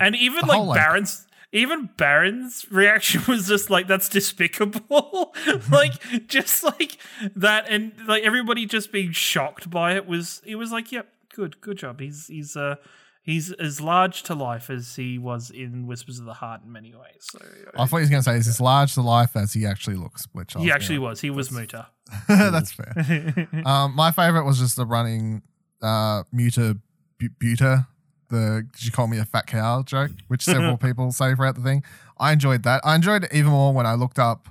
and 0.00 0.14
even 0.16 0.46
The 0.46 0.56
like. 0.58 0.76
Baron's. 0.78 1.26
Even 1.54 1.88
Baron's 1.96 2.66
reaction 2.70 3.22
was 3.28 3.46
just 3.48 3.70
like 3.70 3.86
that's 3.86 4.08
despicable, 4.08 5.34
like 5.70 6.26
just 6.26 6.64
like 6.64 6.98
that, 7.36 7.66
and 7.68 7.92
like 8.06 8.24
everybody 8.24 8.66
just 8.66 8.90
being 8.92 9.12
shocked 9.12 9.70
by 9.70 9.94
it 9.94 10.06
was. 10.06 10.42
It 10.44 10.56
was 10.56 10.72
like, 10.72 10.90
yep, 10.92 11.08
good, 11.34 11.60
good 11.60 11.78
job. 11.78 12.00
He's 12.00 12.26
he's 12.26 12.56
uh 12.56 12.74
he's 13.22 13.52
as 13.52 13.80
large 13.80 14.22
to 14.24 14.34
life 14.34 14.68
as 14.68 14.96
he 14.96 15.16
was 15.16 15.50
in 15.50 15.86
Whispers 15.86 16.18
of 16.18 16.24
the 16.26 16.34
Heart 16.34 16.62
in 16.66 16.72
many 16.72 16.92
ways. 16.92 17.20
So 17.30 17.38
I 17.78 17.86
thought 17.86 17.98
he 17.98 18.00
was 18.02 18.10
going 18.10 18.20
to 18.22 18.24
say, 18.28 18.34
he's 18.34 18.48
as 18.48 18.60
large 18.60 18.92
to 18.94 19.00
life 19.02 19.34
as 19.36 19.52
he 19.52 19.64
actually 19.64 19.96
looks?" 19.96 20.26
Which 20.32 20.56
I 20.56 20.60
he 20.60 20.70
actually 20.72 20.96
gonna- 20.96 21.08
was. 21.10 21.20
He 21.20 21.30
was 21.30 21.50
Muta. 21.52 21.86
That's 22.28 22.72
fair. 22.72 23.48
um, 23.64 23.94
my 23.94 24.10
favorite 24.10 24.44
was 24.44 24.58
just 24.58 24.76
the 24.76 24.84
running 24.86 25.42
uh, 25.80 26.24
Muta 26.32 26.76
bu- 27.18 27.28
Buta. 27.40 27.86
The 28.34 28.66
did 28.72 28.84
you 28.84 28.92
call 28.92 29.06
me 29.06 29.18
a 29.18 29.24
fat 29.24 29.46
cow 29.46 29.82
joke, 29.82 30.10
which 30.28 30.42
several 30.54 30.76
people 30.76 31.12
say 31.12 31.34
throughout 31.34 31.54
the 31.54 31.62
thing. 31.62 31.82
I 32.18 32.32
enjoyed 32.32 32.62
that. 32.64 32.80
I 32.84 32.94
enjoyed 32.94 33.24
it 33.24 33.32
even 33.32 33.50
more 33.50 33.72
when 33.72 33.86
I 33.86 33.94
looked 33.94 34.18
up 34.18 34.48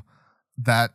that 0.58 0.92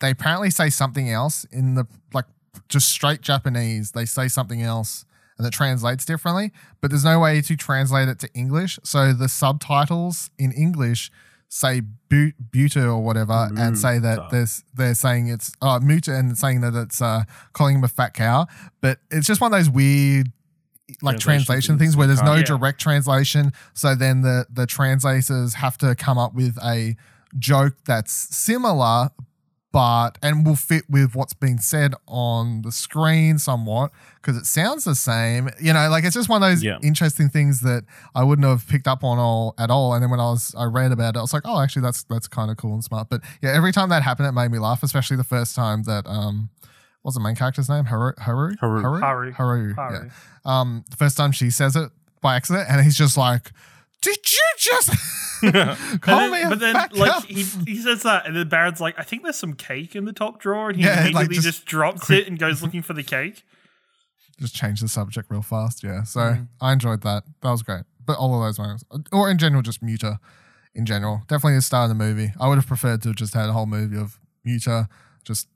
they 0.00 0.10
apparently 0.10 0.50
say 0.50 0.68
something 0.70 1.10
else 1.10 1.44
in 1.52 1.74
the 1.74 1.86
like 2.12 2.26
just 2.68 2.88
straight 2.88 3.20
Japanese. 3.20 3.92
They 3.92 4.04
say 4.04 4.28
something 4.28 4.62
else 4.62 5.04
and 5.38 5.46
it 5.46 5.52
translates 5.52 6.04
differently, 6.04 6.52
but 6.80 6.90
there's 6.90 7.04
no 7.04 7.18
way 7.20 7.40
to 7.40 7.56
translate 7.56 8.08
it 8.08 8.18
to 8.20 8.28
English. 8.34 8.78
So 8.84 9.12
the 9.12 9.28
subtitles 9.28 10.30
in 10.38 10.52
English 10.52 11.10
say 11.48 11.80
bu- 12.08 12.32
buta 12.50 12.84
or 12.84 13.00
whatever 13.00 13.50
and 13.58 13.78
say 13.78 13.98
that 13.98 14.30
there's 14.30 14.64
they're 14.72 14.94
saying 14.94 15.28
it's 15.28 15.52
uh 15.60 15.78
muta 15.82 16.14
and 16.14 16.38
saying 16.38 16.62
that 16.62 16.74
it's 16.74 17.02
uh 17.02 17.24
calling 17.52 17.76
him 17.76 17.84
a 17.84 17.88
fat 17.88 18.14
cow 18.14 18.46
but 18.80 19.00
it's 19.10 19.26
just 19.26 19.38
one 19.38 19.52
of 19.52 19.58
those 19.58 19.68
weird 19.68 20.32
like 21.00 21.18
Translation 21.18 21.20
translation 21.20 21.78
things 21.78 21.90
things 21.92 21.96
where 21.96 22.06
there's 22.06 22.22
no 22.22 22.34
Yeah. 22.36 22.42
direct 22.42 22.80
translation 22.80 23.52
so 23.72 23.94
then 23.94 24.20
the 24.22 24.46
the 24.52 24.66
translators 24.66 25.54
have 25.54 25.78
to 25.78 25.94
come 25.94 26.18
up 26.18 26.34
with 26.34 26.58
a 26.62 26.96
joke 27.38 27.74
that's 27.86 28.12
similar 28.12 29.10
but 29.72 30.18
and 30.22 30.44
will 30.44 30.54
fit 30.56 30.84
with 30.90 31.14
what's 31.14 31.32
been 31.32 31.56
said 31.58 31.94
on 32.06 32.60
the 32.60 32.70
screen 32.70 33.38
somewhat 33.38 33.90
because 34.16 34.36
it 34.36 34.44
sounds 34.44 34.84
the 34.84 34.94
same. 34.94 35.48
You 35.58 35.72
know, 35.72 35.88
like 35.88 36.04
it's 36.04 36.12
just 36.12 36.28
one 36.28 36.42
of 36.42 36.46
those 36.50 36.62
Yeah. 36.62 36.76
interesting 36.82 37.30
things 37.30 37.60
that 37.60 37.84
I 38.14 38.22
wouldn't 38.22 38.46
have 38.46 38.68
picked 38.68 38.86
up 38.86 39.02
on 39.02 39.18
all 39.18 39.54
at 39.56 39.70
all. 39.70 39.94
And 39.94 40.02
then 40.02 40.10
when 40.10 40.20
I 40.20 40.24
was 40.24 40.54
I 40.58 40.64
read 40.64 40.92
about 40.92 41.16
it, 41.16 41.18
I 41.20 41.22
was 41.22 41.32
like, 41.32 41.44
oh, 41.46 41.58
actually, 41.58 41.80
that's 41.82 42.02
that's 42.02 42.28
kind 42.28 42.50
of 42.50 42.58
cool 42.58 42.74
and 42.74 42.84
smart. 42.84 43.08
But 43.08 43.22
yeah, 43.40 43.52
every 43.54 43.72
time 43.72 43.88
that 43.88 44.02
happened, 44.02 44.28
it 44.28 44.32
made 44.32 44.50
me 44.50 44.58
laugh, 44.58 44.82
especially 44.82 45.16
the 45.16 45.24
first 45.24 45.56
time 45.56 45.84
that 45.84 46.06
um. 46.06 46.50
What's 47.02 47.16
the 47.16 47.22
main 47.22 47.34
character's 47.36 47.68
name? 47.68 47.84
Haru? 47.86 48.12
Haru? 48.18 48.54
Haru. 48.60 48.80
Haru? 48.82 49.00
Haru. 49.00 49.32
Haru. 49.32 49.74
Haru. 49.74 50.04
Yeah. 50.04 50.10
Um, 50.44 50.84
the 50.90 50.96
first 50.96 51.16
time 51.16 51.32
she 51.32 51.50
says 51.50 51.76
it 51.76 51.90
by 52.20 52.36
accident, 52.36 52.66
and 52.70 52.80
he's 52.84 52.96
just 52.96 53.16
like, 53.16 53.50
"Did 54.00 54.18
you 54.30 54.40
just 54.58 54.88
call 56.00 56.18
And 56.20 56.32
me 56.32 56.38
then- 56.38 56.46
a 56.46 56.50
but 56.50 56.60
then, 56.60 56.74
like 56.92 57.24
he, 57.24 57.42
he 57.66 57.76
says 57.82 58.02
that, 58.04 58.26
and 58.26 58.36
then 58.36 58.48
Baron's 58.48 58.80
like, 58.80 58.94
"I 58.98 59.02
think 59.02 59.22
there's 59.24 59.36
some 59.36 59.54
cake 59.54 59.96
in 59.96 60.04
the 60.04 60.12
top 60.12 60.40
drawer," 60.40 60.68
and 60.70 60.78
he 60.78 60.84
Yeah, 60.84 60.90
like, 60.94 61.00
immediately 61.00 61.34
just 61.36 61.46
just, 61.46 61.64
drops 61.66 62.04
quick- 62.04 62.20
it 62.22 62.28
and 62.28 62.38
goes 62.38 62.62
looking 62.62 62.82
for 62.82 62.92
the 62.94 63.02
cake. 63.02 63.44
just 64.40 64.54
change 64.54 64.80
the 64.80 64.88
subject 64.88 65.30
real 65.30 65.42
fast. 65.42 65.82
Yeah. 65.84 66.02
So 66.04 66.20
Mhm. 66.20 66.48
I 66.60 66.72
enjoyed 66.72 67.02
that. 67.02 67.24
That 67.42 67.50
was 67.50 67.62
great. 67.62 67.82
But 68.04 68.16
all 68.18 68.34
of 68.34 68.46
those 68.46 68.58
moments, 68.58 68.84
or 69.12 69.30
in 69.30 69.38
general, 69.38 69.62
just 69.62 69.82
Muta 69.82 70.18
in 70.74 70.86
general. 70.86 71.22
Definitely 71.28 71.54
the 71.56 71.62
start 71.62 71.90
of 71.90 71.96
the 71.96 72.04
movie. 72.04 72.32
I 72.40 72.48
would 72.48 72.56
have 72.58 72.66
preferred 72.66 73.02
to 73.02 73.08
have 73.10 73.16
just 73.16 73.34
had 73.34 73.48
a 73.48 73.52
whole 73.52 73.66
movie 73.66 73.96
of 73.98 74.18
Muta 74.44 74.88
just 75.24 75.46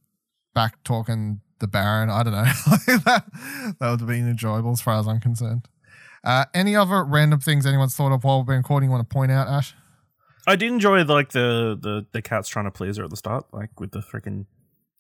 back 0.57 0.83
talking 0.85 1.43
the 1.61 1.69
Baron. 1.69 2.09
I 2.09 2.23
don't 2.23 2.33
know. 2.33 2.43
that, 3.05 3.25
that 3.79 3.91
would 3.91 4.01
have 4.01 4.07
been 4.09 4.27
enjoyable 4.27 4.73
as 4.73 4.81
far 4.81 4.99
as 4.99 5.07
I'm 5.07 5.21
concerned. 5.21 5.69
Uh, 6.25 6.47
any 6.55 6.75
other 6.75 7.05
random 7.05 7.41
things 7.41 7.67
anyone's 7.67 7.95
thought 7.95 8.11
of 8.11 8.25
while 8.25 8.39
we've 8.39 8.47
been 8.47 8.57
recording 8.57 8.89
you 8.89 8.93
want 8.93 9.09
to 9.09 9.15
point 9.15 9.31
out, 9.31 9.49
Ash? 9.49 9.75
I 10.47 10.57
did 10.57 10.73
enjoy 10.73 11.05
like 11.05 11.33
the 11.33 11.79
the 11.81 12.07
the 12.13 12.23
cats 12.23 12.49
trying 12.49 12.65
to 12.65 12.71
please 12.71 12.97
her 12.97 13.05
at 13.05 13.11
the 13.11 13.17
start, 13.17 13.45
like 13.53 13.79
with 13.79 13.91
the 13.91 13.99
freaking 13.99 14.47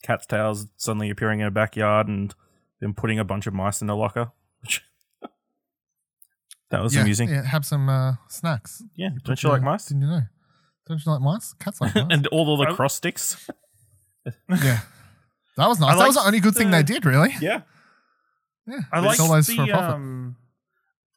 cat's 0.03 0.27
tails 0.27 0.67
suddenly 0.77 1.09
appearing 1.09 1.41
in 1.41 1.45
her 1.45 1.51
backyard 1.51 2.07
and 2.07 2.35
then 2.81 2.93
putting 2.93 3.19
a 3.19 3.25
bunch 3.25 3.47
of 3.47 3.55
mice 3.55 3.81
in 3.81 3.87
the 3.87 3.97
locker. 3.97 4.33
Which 4.61 4.83
that 6.71 6.83
was 6.83 6.95
yeah, 6.95 7.01
amusing. 7.01 7.31
Yeah, 7.31 7.45
have 7.45 7.65
some 7.65 7.89
uh, 7.89 8.15
snacks. 8.29 8.83
Yeah, 8.95 9.11
Put 9.15 9.25
don't 9.25 9.43
you 9.43 9.49
like 9.49 9.63
mice? 9.63 9.87
Didn't 9.87 10.03
you 10.03 10.09
know? 10.09 10.23
Don't 10.87 11.05
you 11.05 11.13
like 11.13 11.23
mice? 11.23 11.55
Cats 11.55 11.81
like 11.81 11.95
mice. 11.95 12.07
and 12.11 12.27
all 12.27 12.61
of 12.61 12.69
the 12.69 12.75
cross 12.75 12.95
sticks. 12.95 13.49
yeah. 14.51 14.81
That 15.57 15.69
was 15.69 15.81
nice. 15.81 15.95
I 15.95 15.99
that 15.99 16.07
was 16.07 16.17
the 16.17 16.27
only 16.27 16.41
good 16.41 16.55
thing 16.55 16.71
they 16.71 16.83
did, 16.83 17.05
really. 17.07 17.35
Yeah, 17.41 17.63
Yeah, 18.67 18.81
I 18.93 18.99
it's 18.99 19.07
like 19.07 19.21
always 19.21 19.47
for 19.53 19.65
the 19.67 19.73
profit. 19.73 19.95
um. 19.95 20.37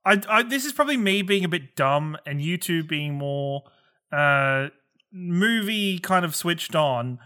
I, 0.05 0.21
I 0.29 0.43
this 0.43 0.63
is 0.65 0.71
probably 0.73 0.97
me 0.97 1.21
being 1.21 1.43
a 1.43 1.49
bit 1.49 1.75
dumb 1.75 2.17
and 2.25 2.41
you 2.41 2.57
two 2.57 2.83
being 2.83 3.15
more 3.15 3.63
uh 4.11 4.69
movie 5.11 5.99
kind 5.99 6.23
of 6.25 6.35
switched 6.35 6.75
on. 6.75 7.19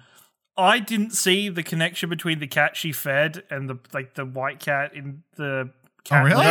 I 0.57 0.79
didn't 0.79 1.11
see 1.11 1.49
the 1.49 1.63
connection 1.63 2.09
between 2.09 2.39
the 2.39 2.47
cat 2.47 2.75
she 2.75 2.91
fed 2.91 3.43
and 3.49 3.69
the 3.69 3.79
like 3.93 4.15
the 4.15 4.25
white 4.25 4.59
cat 4.59 4.93
in 4.95 5.23
the 5.37 5.71
cat. 6.03 6.25
really? 6.25 6.45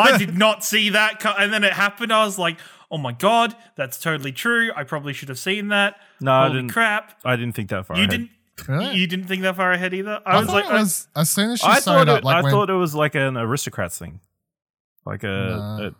I 0.00 0.16
did 0.18 0.36
not 0.44 0.64
see 0.64 0.90
that, 0.90 1.20
co- 1.20 1.34
and 1.38 1.52
then 1.52 1.62
it 1.64 1.72
happened. 1.72 2.12
I 2.12 2.24
was 2.24 2.38
like, 2.38 2.58
"Oh 2.90 2.98
my 2.98 3.12
god, 3.12 3.54
that's 3.76 3.98
totally 4.00 4.32
true." 4.32 4.70
I 4.74 4.82
probably 4.84 5.12
should 5.12 5.28
have 5.28 5.38
seen 5.38 5.68
that. 5.68 5.96
No, 6.20 6.32
I 6.32 6.48
didn't. 6.48 6.70
crap! 6.70 7.18
I 7.24 7.36
didn't 7.36 7.54
think 7.54 7.70
that 7.70 7.86
far. 7.86 7.96
You 7.96 8.02
ahead. 8.04 8.10
didn't. 8.10 8.30
Really? 8.66 8.94
You 8.96 9.06
didn't 9.06 9.26
think 9.26 9.42
that 9.42 9.56
far 9.56 9.72
ahead 9.72 9.94
either. 9.94 10.20
I, 10.26 10.36
I, 10.36 10.40
was 10.40 10.48
like, 10.48 10.64
was 10.70 11.08
as 11.14 11.30
soon 11.30 11.50
as 11.50 11.60
she 11.60 11.66
I 11.66 11.74
showed 11.74 11.84
thought 11.84 12.08
up, 12.08 12.18
it. 12.18 12.24
like 12.24 12.36
I 12.36 12.42
when 12.42 12.50
thought 12.52 12.70
it 12.70 12.74
was 12.74 12.94
like 12.94 13.14
an 13.14 13.34
Aristocats 13.34 13.98
thing, 13.98 14.20
like 15.04 15.22
a, 15.24 15.90
a 15.92 15.94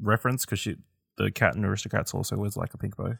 reference 0.00 0.44
because 0.44 0.58
she, 0.60 0.76
the 1.16 1.30
cat 1.30 1.54
in 1.54 1.62
Aristocats 1.62 2.14
also 2.14 2.36
wears 2.36 2.56
like 2.56 2.74
a 2.74 2.78
pink 2.78 2.96
bow. 2.96 3.16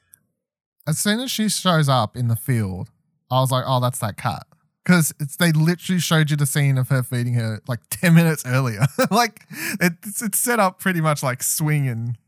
as 0.87 0.99
soon 0.99 1.21
as 1.21 1.31
she 1.31 1.49
shows 1.49 1.89
up 1.89 2.17
in 2.17 2.29
the 2.29 2.37
field, 2.37 2.91
I 3.31 3.41
was 3.41 3.51
like, 3.51 3.65
oh, 3.67 3.81
that's 3.81 3.99
that 4.01 4.17
cat. 4.17 4.47
Because 4.85 5.15
it's 5.21 5.37
they 5.37 5.53
literally 5.53 6.01
showed 6.01 6.31
you 6.31 6.37
the 6.37 6.47
scene 6.47 6.77
of 6.77 6.89
her 6.89 7.03
feeding 7.05 7.35
her 7.35 7.61
like 7.69 7.81
10 7.91 8.15
minutes 8.15 8.45
earlier. 8.45 8.85
like 9.11 9.47
it's, 9.81 10.21
it's 10.23 10.39
set 10.39 10.59
up 10.59 10.81
pretty 10.81 11.01
much 11.01 11.23
like 11.23 11.43
swing 11.43 11.89
and, 11.89 12.19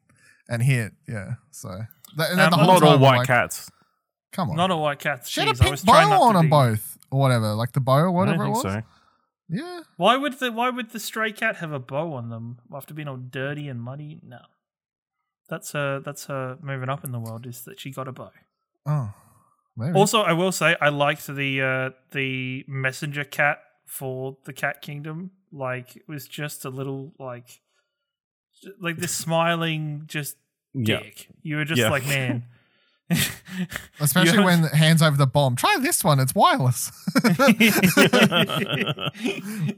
and 0.49 0.63
hit. 0.63 0.93
Yeah. 1.09 1.35
So, 1.51 1.69
that, 2.17 2.31
and 2.31 2.41
Um, 2.41 2.51
the 2.51 2.57
whole 2.57 2.75
Not 2.81 2.83
all 2.85 2.99
white 2.99 3.19
like, 3.19 3.27
cats. 3.27 3.71
Come 4.35 4.51
on. 4.51 4.57
not 4.57 4.71
a 4.71 4.77
white 4.77 4.99
cat. 4.99 5.27
she 5.27 5.41
had 5.41 5.49
a 5.49 5.53
Jeez, 5.53 5.61
I 5.61 5.65
pink 5.65 5.71
was 5.71 5.83
bow 5.85 6.09
not 6.09 6.21
on 6.21 6.33
to 6.35 6.39
them 6.39 6.47
be- 6.47 6.51
both 6.51 6.99
or 7.11 7.21
whatever. 7.21 7.55
Like 7.55 7.73
the 7.73 7.81
bow 7.81 7.95
or 8.01 8.07
I 8.09 8.11
whatever 8.11 8.37
don't 8.45 8.51
it 8.51 8.55
think 8.55 8.65
was. 8.65 8.73
so. 8.75 8.83
Yeah. 9.49 9.81
Why 9.97 10.17
would 10.17 10.35
the 10.41 10.51
Why 10.53 10.71
would 10.71 10.91
the 10.91 11.01
stray 11.01 11.33
cat 11.33 11.57
have 11.57 11.73
a 11.73 11.79
bow 11.79 12.13
on 12.15 12.29
them 12.31 12.59
after 12.75 12.93
being 12.95 13.09
all 13.09 13.17
dirty 13.17 13.69
and 13.69 13.81
muddy? 13.81 14.21
No, 14.23 14.39
that's 15.49 15.73
her. 15.73 16.01
That's 16.01 16.27
her 16.27 16.59
moving 16.63 16.89
up 16.89 17.05
in 17.05 17.13
the 17.13 17.21
world. 17.21 17.47
Is 17.47 17.63
that 17.65 17.79
she 17.81 17.91
got 17.91 18.09
a 18.09 18.13
bow? 18.13 18.31
Oh, 18.87 19.13
maybe. 19.77 19.97
Also, 19.99 20.21
I 20.23 20.33
will 20.33 20.53
say 20.53 20.77
I 20.81 20.89
liked 20.89 21.27
the 21.27 21.61
uh, 21.63 21.91
the 22.13 22.65
messenger 22.67 23.25
cat 23.25 23.59
for 23.87 24.37
the 24.47 24.53
Cat 24.53 24.81
Kingdom. 24.83 25.31
Like 25.53 25.95
it 25.97 26.09
was 26.09 26.27
just 26.27 26.65
a 26.65 26.71
little 26.71 27.13
like 27.19 27.61
like 28.81 28.97
this 28.97 29.13
smiling 29.25 30.05
just 30.07 30.37
Yeah. 30.73 31.01
dick. 31.01 31.29
You 31.43 31.57
were 31.57 31.65
just 31.67 31.81
Yeah. 31.81 31.91
like, 31.91 32.07
man. 32.07 32.45
Especially 34.01 34.43
when 34.43 34.65
hands 34.65 35.03
over 35.03 35.17
the 35.17 35.27
bomb. 35.27 35.57
Try 35.57 35.77
this 35.81 36.03
one. 36.03 36.19
It's 36.21 36.35
wireless. 36.35 36.91
that 37.15 39.11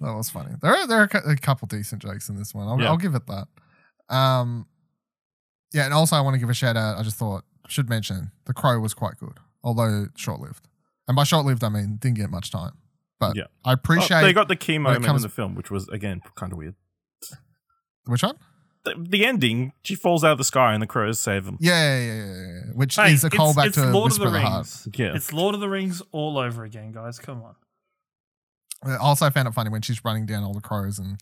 was 0.00 0.30
funny. 0.30 0.54
There 0.62 0.74
are 0.74 0.86
there 0.86 0.98
are 1.00 1.10
a 1.24 1.36
couple 1.36 1.66
decent 1.68 2.02
jokes 2.02 2.28
in 2.28 2.36
this 2.36 2.54
one. 2.54 2.68
I'll, 2.68 2.80
Yeah. 2.80 2.88
I'll 2.88 2.96
give 2.96 3.14
it 3.14 3.22
that. 3.26 3.48
Um, 4.14 4.66
yeah, 5.72 5.84
and 5.84 5.94
also 5.94 6.16
I 6.16 6.20
want 6.20 6.34
to 6.34 6.38
give 6.38 6.50
a 6.50 6.54
shout 6.54 6.76
out. 6.76 6.98
I 6.98 7.02
just 7.02 7.16
thought 7.16 7.44
should 7.68 7.88
mention 7.88 8.30
the 8.44 8.54
Crow 8.54 8.78
was 8.78 8.94
quite 8.94 9.16
good, 9.18 9.38
although 9.64 10.06
short 10.16 10.40
lived. 10.40 10.68
And 11.08 11.16
by 11.16 11.24
short 11.24 11.44
lived, 11.46 11.64
I 11.64 11.68
mean 11.68 11.96
didn't 11.96 12.16
get 12.18 12.30
much 12.30 12.50
time. 12.50 12.72
But 13.18 13.34
Yeah. 13.36 13.44
I 13.64 13.72
appreciate 13.72 14.18
Oh, 14.18 14.22
they 14.22 14.32
got 14.32 14.48
the 14.48 14.56
key 14.56 14.78
moment 14.78 15.04
comes- 15.04 15.22
in 15.24 15.28
the 15.28 15.34
film, 15.34 15.54
which 15.54 15.70
was 15.70 15.88
again 15.88 16.20
kind 16.36 16.52
of 16.52 16.58
weird. 16.58 16.74
which 18.04 18.22
one? 18.22 18.36
The, 18.86 18.94
the 19.08 19.26
ending, 19.26 19.72
she 19.82 19.94
falls 19.94 20.24
out 20.24 20.32
of 20.32 20.38
the 20.38 20.44
sky 20.44 20.72
and 20.72 20.82
the 20.82 20.86
crows 20.86 21.20
save 21.20 21.44
them. 21.44 21.58
Yeah, 21.60 21.98
yeah, 21.98 22.04
yeah, 22.06 22.14
yeah, 22.24 22.34
yeah. 22.34 22.60
Which 22.74 22.96
Hey, 22.96 23.12
is 23.12 23.22
a 23.24 23.26
it's- 23.26 23.40
callback 23.40 23.66
it's 23.66 23.76
to 23.76 23.86
Lord 23.90 24.06
Whisper 24.12 24.22
of 24.22 24.28
of 24.28 24.32
the 24.32 24.38
the 24.38 24.44
Heart. 24.46 24.56
Rings. 24.86 24.88
Yeah. 24.96 25.14
It's 25.14 25.32
Lord 25.32 25.54
of 25.54 25.60
the 25.60 25.68
Rings 25.68 26.02
all 26.12 26.38
over 26.38 26.64
again, 26.64 26.92
guys. 26.92 27.18
Come 27.18 27.42
on. 27.42 27.54
Also, 28.82 28.94
I 28.94 28.96
also 28.98 29.30
found 29.30 29.48
it 29.48 29.54
funny 29.54 29.70
when 29.70 29.82
she's 29.82 30.04
running 30.04 30.26
down 30.26 30.42
all 30.44 30.52
the 30.54 30.60
crows 30.60 30.98
and 30.98 31.18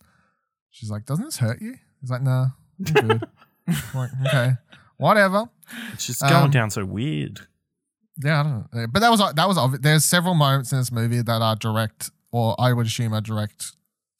she's 0.69 0.89
like, 0.91 1.05
"Doesn't 1.05 1.25
this 1.25 1.37
hurt 1.37 1.61
you?" 1.61 1.75
He's 2.01 2.09
like, 2.11 2.21
"Nah, 2.21 2.47
I'm 2.79 2.93
good." 2.93 3.23
I'm 3.67 3.75
like, 3.95 4.09
okay, 4.27 4.51
whatever. 4.97 5.45
It's 5.93 6.05
just 6.05 6.21
going 6.21 6.33
Um, 6.33 6.51
down 6.51 6.69
so 6.69 6.85
weird. 6.85 7.39
Yeah, 8.23 8.41
I 8.41 8.43
don't 8.43 8.73
know. 8.73 8.87
But 8.91 8.99
that 8.99 9.09
was 9.09 9.19
that 9.19 9.47
was 9.47 9.57
obvi- 9.57 9.81
there's 9.81 10.05
several 10.05 10.35
moments 10.35 10.71
in 10.71 10.77
this 10.77 10.91
movie 10.91 11.21
that 11.21 11.41
are 11.41 11.55
direct, 11.55 12.11
or 12.31 12.55
I 12.59 12.73
would 12.73 12.85
assume 12.85 13.13
are 13.13 13.21
direct 13.21 13.71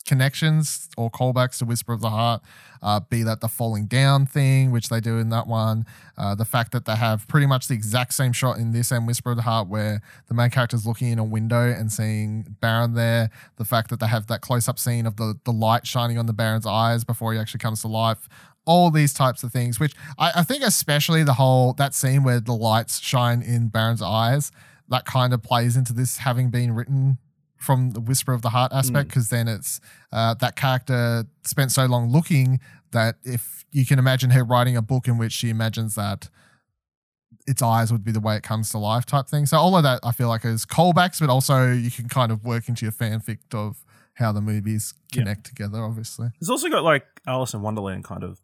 connections 0.05 0.89
or 0.97 1.09
callbacks 1.09 1.57
to 1.59 1.65
Whisper 1.65 1.93
of 1.93 2.01
the 2.01 2.09
Heart. 2.09 2.41
Uh, 2.81 2.99
be 2.99 3.23
that 3.23 3.41
the 3.41 3.47
falling 3.47 3.87
down 3.87 4.27
thing, 4.27 4.69
which 4.69 4.89
they 4.89 4.99
do 4.99 5.17
in 5.17 5.29
that 5.29 5.47
one, 5.47 5.85
uh, 6.17 6.35
the 6.35 6.45
fact 6.45 6.71
that 6.71 6.85
they 6.85 6.95
have 6.95 7.27
pretty 7.27 7.47
much 7.47 7.67
the 7.67 7.73
exact 7.73 8.13
same 8.13 8.31
shot 8.31 8.57
in 8.57 8.71
this 8.71 8.91
and 8.91 9.07
Whisper 9.07 9.31
of 9.31 9.37
the 9.37 9.41
Heart, 9.43 9.67
where 9.67 10.01
the 10.27 10.35
main 10.35 10.51
character 10.51 10.75
is 10.75 10.85
looking 10.85 11.09
in 11.09 11.17
a 11.17 11.23
window 11.23 11.71
and 11.71 11.91
seeing 11.91 12.55
Baron 12.61 12.93
there. 12.93 13.31
The 13.55 13.65
fact 13.65 13.89
that 13.89 13.99
they 13.99 14.07
have 14.07 14.27
that 14.27 14.41
close 14.41 14.69
up 14.69 14.77
scene 14.77 15.07
of 15.07 15.15
the 15.15 15.39
the 15.45 15.51
light 15.51 15.87
shining 15.87 16.19
on 16.19 16.27
the 16.27 16.33
Baron's 16.33 16.67
eyes 16.67 17.03
before 17.03 17.33
he 17.33 17.39
actually 17.39 17.59
comes 17.59 17.81
to 17.81 17.87
life. 17.87 18.29
All 18.67 18.91
these 18.91 19.13
types 19.13 19.43
of 19.43 19.51
things, 19.51 19.79
which 19.79 19.93
I, 20.17 20.31
I 20.37 20.43
think, 20.43 20.63
especially 20.63 21.23
the 21.23 21.33
whole 21.33 21.73
that 21.73 21.93
scene 21.95 22.23
where 22.23 22.39
the 22.39 22.53
lights 22.55 22.99
shine 22.99 23.41
in 23.41 23.69
Baron's 23.69 24.01
eyes, 24.01 24.51
that 24.89 25.05
kind 25.05 25.33
of 25.33 25.41
plays 25.41 25.75
into 25.75 25.93
this 25.93 26.19
having 26.19 26.49
been 26.49 26.73
written 26.73 27.17
from 27.65 27.91
the 27.91 27.99
Whisper 27.99 28.31
of 28.33 28.41
the 28.41 28.49
Heart 28.51 28.71
aspect, 28.73 29.09
because 29.09 29.29
then 29.29 29.47
it's 29.47 29.81
uh, 30.11 30.33
that 30.35 30.55
character 30.55 31.25
spent 31.43 31.71
so 31.71 31.85
long 31.85 32.11
looking 32.11 32.59
that 32.91 33.15
if 33.23 33.65
you 33.71 33.85
can 33.85 33.99
imagine 33.99 34.29
her 34.31 34.43
writing 34.43 34.77
a 34.77 34.81
book 34.81 35.07
in 35.07 35.17
which 35.17 35.33
she 35.33 35.49
imagines 35.49 35.95
that 35.95 36.29
its 37.47 37.61
eyes 37.61 37.91
would 37.91 38.03
be 38.03 38.11
the 38.11 38.19
way 38.19 38.35
it 38.35 38.43
comes 38.43 38.69
to 38.71 38.77
life 38.77 39.05
type 39.05 39.27
thing. 39.27 39.45
So 39.45 39.57
all 39.57 39.75
of 39.75 39.83
that 39.83 39.99
I 40.03 40.11
feel 40.11 40.27
like 40.29 40.45
is 40.45 40.65
callbacks, 40.65 41.19
but 41.19 41.29
also 41.29 41.71
you 41.71 41.91
can 41.91 42.07
kind 42.09 42.31
of 42.31 42.43
work 42.45 42.69
into 42.69 42.85
your 42.85 42.91
fanfic 42.91 43.39
of 43.53 43.83
how 44.13 44.31
the 44.31 44.41
movies 44.41 44.93
Yeah. 45.13 45.21
connect 45.23 45.45
together, 45.45 45.83
obviously. 45.83 46.29
It's 46.39 46.49
also 46.49 46.69
got 46.69 46.83
like 46.83 47.05
Alice 47.27 47.53
in 47.53 47.61
Wonderland 47.61 48.03
kind 48.05 48.23
of 48.23 48.39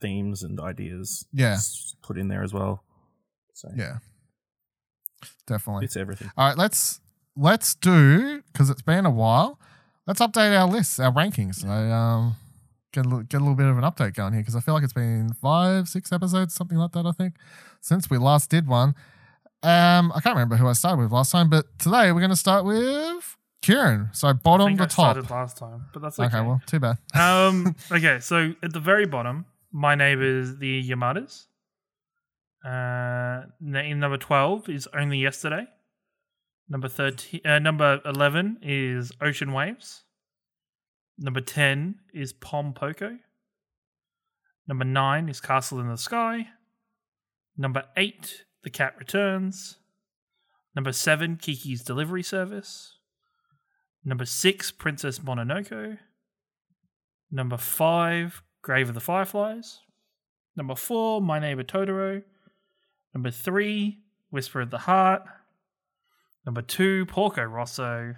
themes 0.00 0.42
and 0.42 0.58
ideas 0.60 1.24
Yeah. 1.32 1.58
put 2.02 2.18
in 2.18 2.28
there 2.28 2.42
as 2.42 2.52
well. 2.52 2.82
So 3.54 3.68
Yeah. 3.76 3.98
Definitely. 5.46 5.86
it's 5.86 5.96
everything. 5.96 6.30
All 6.36 6.48
right, 6.48 6.58
let's 6.58 7.00
let's 7.38 7.74
do 7.74 8.42
because 8.52 8.68
it's 8.70 8.82
been 8.82 9.06
a 9.06 9.10
while. 9.10 9.58
Let's 10.06 10.20
update 10.20 10.58
our 10.58 10.66
lists, 10.66 10.98
our 10.98 11.12
rankings. 11.12 11.56
So 11.56 11.68
um, 11.68 12.34
get 12.92 13.04
a 13.06 13.08
little, 13.08 13.22
get 13.24 13.36
a 13.38 13.40
little 13.44 13.54
bit 13.54 13.66
of 13.66 13.78
an 13.78 13.84
update 13.84 14.14
going 14.14 14.32
here 14.32 14.42
because 14.42 14.56
I 14.56 14.60
feel 14.60 14.74
like 14.74 14.82
it's 14.84 14.92
been 14.92 15.32
five, 15.34 15.88
six 15.88 16.10
episodes, 16.12 16.54
something 16.54 16.78
like 16.78 16.92
that. 16.92 17.06
I 17.06 17.12
think 17.12 17.34
since 17.80 18.10
we 18.10 18.18
last 18.18 18.50
did 18.50 18.66
one. 18.66 18.94
Um, 19.62 20.12
I 20.14 20.20
can't 20.20 20.36
remember 20.36 20.56
who 20.56 20.68
I 20.68 20.72
started 20.72 21.02
with 21.02 21.10
last 21.12 21.32
time, 21.32 21.50
but 21.50 21.66
today 21.78 22.12
we're 22.12 22.20
going 22.20 22.30
to 22.30 22.36
start 22.36 22.64
with 22.64 23.36
Ciaran. 23.60 24.08
So 24.12 24.28
I 24.28 24.32
bottom 24.32 24.68
think 24.68 24.78
to 24.78 24.84
I 24.84 24.86
top. 24.86 24.94
started 25.16 25.30
last 25.30 25.56
time, 25.58 25.86
but 25.92 26.00
that's 26.00 26.18
Okay. 26.18 26.26
okay. 26.36 26.46
well, 26.46 26.60
too 26.66 26.78
bad. 26.80 26.96
um. 27.14 27.74
Okay. 27.92 28.18
So 28.20 28.54
at 28.62 28.72
the 28.72 28.80
very 28.80 29.04
bottom, 29.04 29.46
my 29.72 29.94
neighbors, 29.94 30.56
the 30.58 30.82
Yamadas. 30.88 31.46
Uh, 32.64 33.42
in 33.60 33.98
number 34.00 34.16
twelve 34.16 34.68
is 34.68 34.88
only 34.94 35.18
yesterday. 35.18 35.66
Number 36.68 36.88
thirteen, 36.88 37.40
uh, 37.44 37.58
number 37.58 38.00
eleven 38.04 38.58
is 38.62 39.12
Ocean 39.20 39.52
Waves. 39.52 40.04
Number 41.18 41.40
ten 41.40 41.96
is 42.12 42.32
Pom 42.32 42.74
Poko. 42.74 43.18
Number 44.66 44.84
nine 44.84 45.28
is 45.28 45.40
Castle 45.40 45.80
in 45.80 45.88
the 45.88 45.96
Sky. 45.96 46.48
Number 47.56 47.84
eight, 47.96 48.44
The 48.62 48.70
Cat 48.70 48.94
Returns. 48.98 49.78
Number 50.76 50.92
seven, 50.92 51.36
Kiki's 51.36 51.82
Delivery 51.82 52.22
Service. 52.22 52.98
Number 54.04 54.26
six, 54.26 54.70
Princess 54.70 55.20
Mononoke. 55.20 55.98
Number 57.30 57.56
five, 57.56 58.42
Grave 58.62 58.90
of 58.90 58.94
the 58.94 59.00
Fireflies. 59.00 59.80
Number 60.54 60.74
four, 60.74 61.20
My 61.20 61.38
Neighbor 61.38 61.64
Totoro. 61.64 62.22
Number 63.14 63.30
three, 63.30 64.00
Whisper 64.30 64.60
of 64.60 64.70
the 64.70 64.78
Heart. 64.78 65.22
Number 66.48 66.62
two, 66.62 67.04
Porco 67.04 67.42
Rosso. 67.42 68.14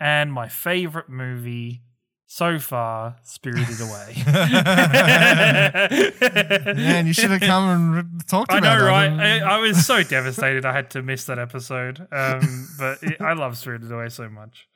And 0.00 0.32
my 0.32 0.48
favorite 0.48 1.08
movie 1.08 1.82
so 2.26 2.58
far, 2.58 3.18
Spirited 3.22 3.80
Away. 3.80 4.20
Man, 6.74 7.06
you 7.06 7.12
should 7.12 7.30
have 7.30 7.40
come 7.40 7.68
and 7.68 8.26
talked 8.26 8.50
I 8.50 8.58
about 8.58 8.78
know, 8.78 8.84
that. 8.86 8.90
right? 8.90 9.12
I, 9.12 9.38
I 9.38 9.58
was 9.60 9.86
so 9.86 10.02
devastated 10.02 10.64
I 10.64 10.72
had 10.72 10.90
to 10.90 11.02
miss 11.02 11.26
that 11.26 11.38
episode. 11.38 12.00
Um, 12.10 12.66
but 12.80 13.00
it, 13.00 13.20
I 13.20 13.34
love 13.34 13.56
Spirited 13.56 13.92
Away 13.92 14.08
so 14.08 14.28
much. 14.28 14.66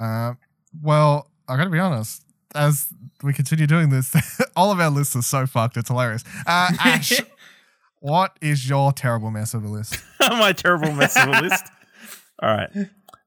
Uh, 0.00 0.32
well, 0.82 1.30
I 1.46 1.58
got 1.58 1.64
to 1.64 1.70
be 1.70 1.78
honest. 1.78 2.24
As 2.54 2.88
we 3.22 3.34
continue 3.34 3.66
doing 3.66 3.90
this, 3.90 4.16
all 4.56 4.72
of 4.72 4.80
our 4.80 4.88
lists 4.88 5.14
are 5.14 5.20
so 5.20 5.46
fucked. 5.46 5.76
It's 5.76 5.88
hilarious. 5.88 6.24
Uh, 6.46 6.72
Ash, 6.80 7.20
what 8.00 8.36
is 8.40 8.68
your 8.68 8.92
terrible 8.92 9.30
mess 9.30 9.54
of 9.54 9.64
a 9.64 9.68
list? 9.68 9.96
My 10.20 10.52
terrible 10.52 10.92
mess 10.92 11.16
of 11.16 11.28
a 11.28 11.40
list. 11.40 11.64
All 12.42 12.54
right. 12.54 12.70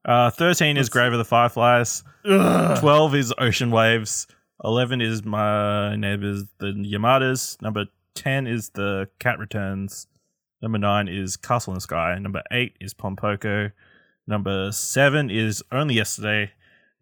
Uh, 0.05 0.29
13 0.31 0.77
is 0.77 0.89
Grave 0.89 1.13
of 1.13 1.17
the 1.17 1.25
Fireflies. 1.25 2.03
12 2.23 3.15
is 3.15 3.33
Ocean 3.37 3.71
Waves. 3.71 4.27
11 4.63 5.01
is 5.01 5.23
My 5.23 5.95
Neighbors, 5.95 6.43
the 6.59 6.67
Yamadas. 6.67 7.61
Number 7.61 7.85
10 8.15 8.47
is 8.47 8.69
The 8.69 9.09
Cat 9.19 9.39
Returns. 9.39 10.07
Number 10.61 10.77
9 10.77 11.07
is 11.07 11.37
Castle 11.37 11.73
in 11.73 11.75
the 11.75 11.81
Sky. 11.81 12.17
Number 12.19 12.41
8 12.51 12.77
is 12.81 12.93
Pompoko. 12.93 13.71
Number 14.27 14.71
7 14.71 15.29
is 15.29 15.63
Only 15.71 15.95
Yesterday. 15.95 16.51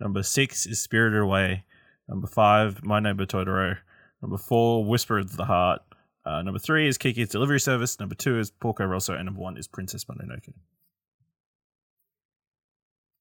Number 0.02 0.24
six 0.24 0.66
is 0.66 0.80
Spirited 0.82 1.22
Away. 1.22 1.64
Number 2.10 2.26
five, 2.26 2.84
My 2.84 3.00
Neighbor 3.00 3.28
Totoro. 3.28 3.78
Number 4.20 4.38
four, 4.38 4.84
Whisper 4.84 5.20
of 5.20 5.38
the 5.38 5.46
Heart. 5.46 5.82
Uh, 6.26 6.42
number 6.42 6.60
three 6.60 6.88
is 6.88 6.98
Kiki's 6.98 7.30
Delivery 7.30 7.60
Service. 7.60 8.00
Number 8.00 8.16
two 8.16 8.40
is 8.40 8.52
Porco 8.52 8.86
Rosso. 8.86 9.14
And 9.14 9.26
number 9.26 9.42
one 9.42 9.58
is 9.58 9.68
Princess 9.68 10.06
Mononoke. 10.06 10.54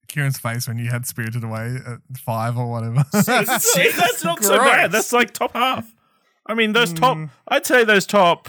Ciaran's 0.08 0.38
face 0.38 0.66
when 0.66 0.76
you 0.76 0.90
had 0.90 1.06
Spirited 1.06 1.44
Away 1.44 1.76
at 1.86 2.18
five 2.18 2.58
or 2.58 2.68
whatever. 2.68 3.04
See, 3.12 3.90
that's 3.90 4.24
not 4.24 4.42
so 4.42 4.58
bad. 4.58 4.92
That's 4.92 5.12
like 5.12 5.32
top 5.32 5.54
half. 5.54 5.94
I 6.46 6.54
mean, 6.54 6.72
those 6.72 6.92
top, 6.92 7.16
mm. 7.16 7.30
I'd 7.46 7.64
say 7.64 7.84
those 7.84 8.06
top 8.06 8.48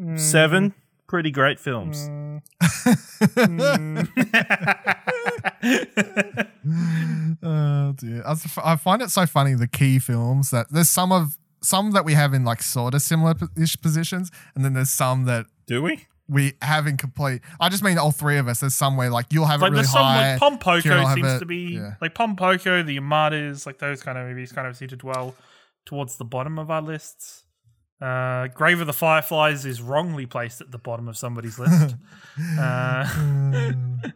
mm. 0.00 0.18
seven, 0.18 0.72
pretty 1.06 1.30
great 1.30 1.60
films. 1.60 2.08
Mm. 2.08 2.40
oh 7.42 7.92
dear. 7.92 8.22
I 8.64 8.76
find 8.76 9.02
it 9.02 9.10
so 9.10 9.26
funny 9.26 9.54
the 9.54 9.68
key 9.68 9.98
films 9.98 10.50
that 10.50 10.68
there's 10.70 10.88
some 10.88 11.12
of 11.12 11.36
some 11.64 11.92
that 11.92 12.04
we 12.04 12.14
have 12.14 12.34
in 12.34 12.44
like 12.44 12.62
sort 12.62 12.94
of 12.94 13.02
similar 13.02 13.34
ish 13.56 13.80
positions, 13.80 14.30
and 14.54 14.64
then 14.64 14.74
there's 14.74 14.90
some 14.90 15.24
that 15.24 15.46
Do 15.66 15.82
we? 15.82 16.06
we 16.28 16.52
have 16.62 16.86
in 16.86 16.96
complete. 16.96 17.42
I 17.60 17.68
just 17.68 17.82
mean 17.82 17.98
all 17.98 18.12
three 18.12 18.38
of 18.38 18.48
us. 18.48 18.60
There's 18.60 18.74
some 18.74 18.96
where 18.96 19.10
like 19.10 19.26
you'll 19.30 19.46
have 19.46 19.60
like 19.60 19.68
it 19.68 19.72
really 19.72 19.82
there's 19.82 19.92
some 19.92 20.02
high. 20.04 20.36
like 20.36 20.40
Pompoko 20.42 20.82
Ciaran 20.82 21.00
will 21.00 21.06
have 21.08 21.14
seems 21.16 21.32
it- 21.32 21.38
to 21.40 21.46
be 21.46 21.74
yeah. 21.74 21.94
like 22.00 22.14
Pompoko, 22.14 22.84
the 22.86 22.98
Yamadas, 22.98 23.66
like 23.66 23.78
those 23.78 24.02
kind 24.02 24.16
of 24.18 24.26
movies 24.26 24.52
kind 24.52 24.66
of 24.68 24.76
seem 24.76 24.88
to 24.88 24.96
dwell 24.96 25.34
towards 25.84 26.16
the 26.16 26.24
bottom 26.24 26.58
of 26.58 26.70
our 26.70 26.82
lists. 26.82 27.42
Uh, 28.00 28.48
Grave 28.48 28.80
of 28.80 28.86
the 28.86 28.92
Fireflies 28.92 29.64
is 29.64 29.80
wrongly 29.80 30.26
placed 30.26 30.60
at 30.60 30.70
the 30.72 30.78
bottom 30.78 31.08
of 31.08 31.16
somebody's 31.16 31.58
list. 31.58 31.94
uh, 32.58 33.04
Mm. 33.04 34.12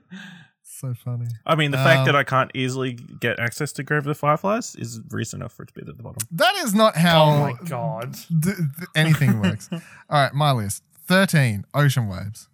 So 0.78 0.94
funny. 0.94 1.26
I 1.44 1.54
mean, 1.54 1.70
the 1.70 1.76
fact 1.78 2.00
Um, 2.00 2.06
that 2.06 2.16
I 2.16 2.24
can't 2.24 2.50
easily 2.54 2.92
get 2.92 3.38
access 3.40 3.72
to 3.72 3.82
Grave 3.82 3.98
of 4.00 4.04
the 4.04 4.14
Fireflies 4.14 4.74
is 4.76 5.00
reason 5.10 5.40
enough 5.40 5.52
for 5.52 5.64
it 5.64 5.66
to 5.66 5.74
be 5.74 5.80
at 5.80 5.86
the 5.96 6.02
bottom. 6.02 6.26
That 6.30 6.54
is 6.56 6.74
not 6.74 6.96
how 6.96 7.24
oh 7.24 7.40
my 7.40 7.52
god! 7.64 8.14
th- 8.14 8.56
th- 8.56 8.88
anything 8.94 9.40
works. 9.40 9.68
All 9.72 9.80
right, 10.10 10.32
my 10.32 10.52
list: 10.52 10.82
thirteen, 11.06 11.64
Ocean 11.74 12.06
Waves; 12.08 12.48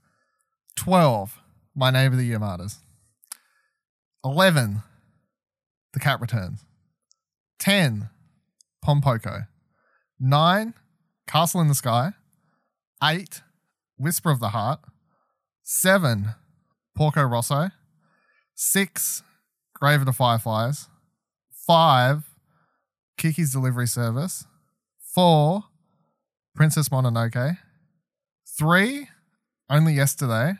twelve, 0.77 1.39
My 1.75 1.91
Neighbor 1.91 2.17
the 2.17 2.31
Yamadas; 2.31 2.79
eleven, 4.25 4.83
The 5.93 6.01
Cat 6.01 6.21
Returns; 6.21 6.65
ten, 7.59 8.09
Pompoko; 8.85 9.49
nine, 10.19 10.75
Castle 11.27 11.61
in 11.61 11.69
the 11.69 11.75
Sky; 11.75 12.13
eight, 13.03 13.43
Whisper 13.97 14.31
of 14.31 14.41
the 14.41 14.51
Heart; 14.51 14.81
seven, 15.63 16.35
Porco 16.97 17.23
Rosso; 17.23 17.71
six, 18.55 19.23
Grave 19.75 20.01
of 20.01 20.07
the 20.07 20.12
Fireflies; 20.12 20.88
five, 21.51 22.25
Kiki's 23.17 23.53
Delivery 23.53 23.87
Service; 23.87 24.47
four, 24.99 25.64
Princess 26.55 26.88
Mononoke; 26.88 27.59
three, 28.47 29.09
Only 29.69 29.95
Yesterday; 29.95 30.55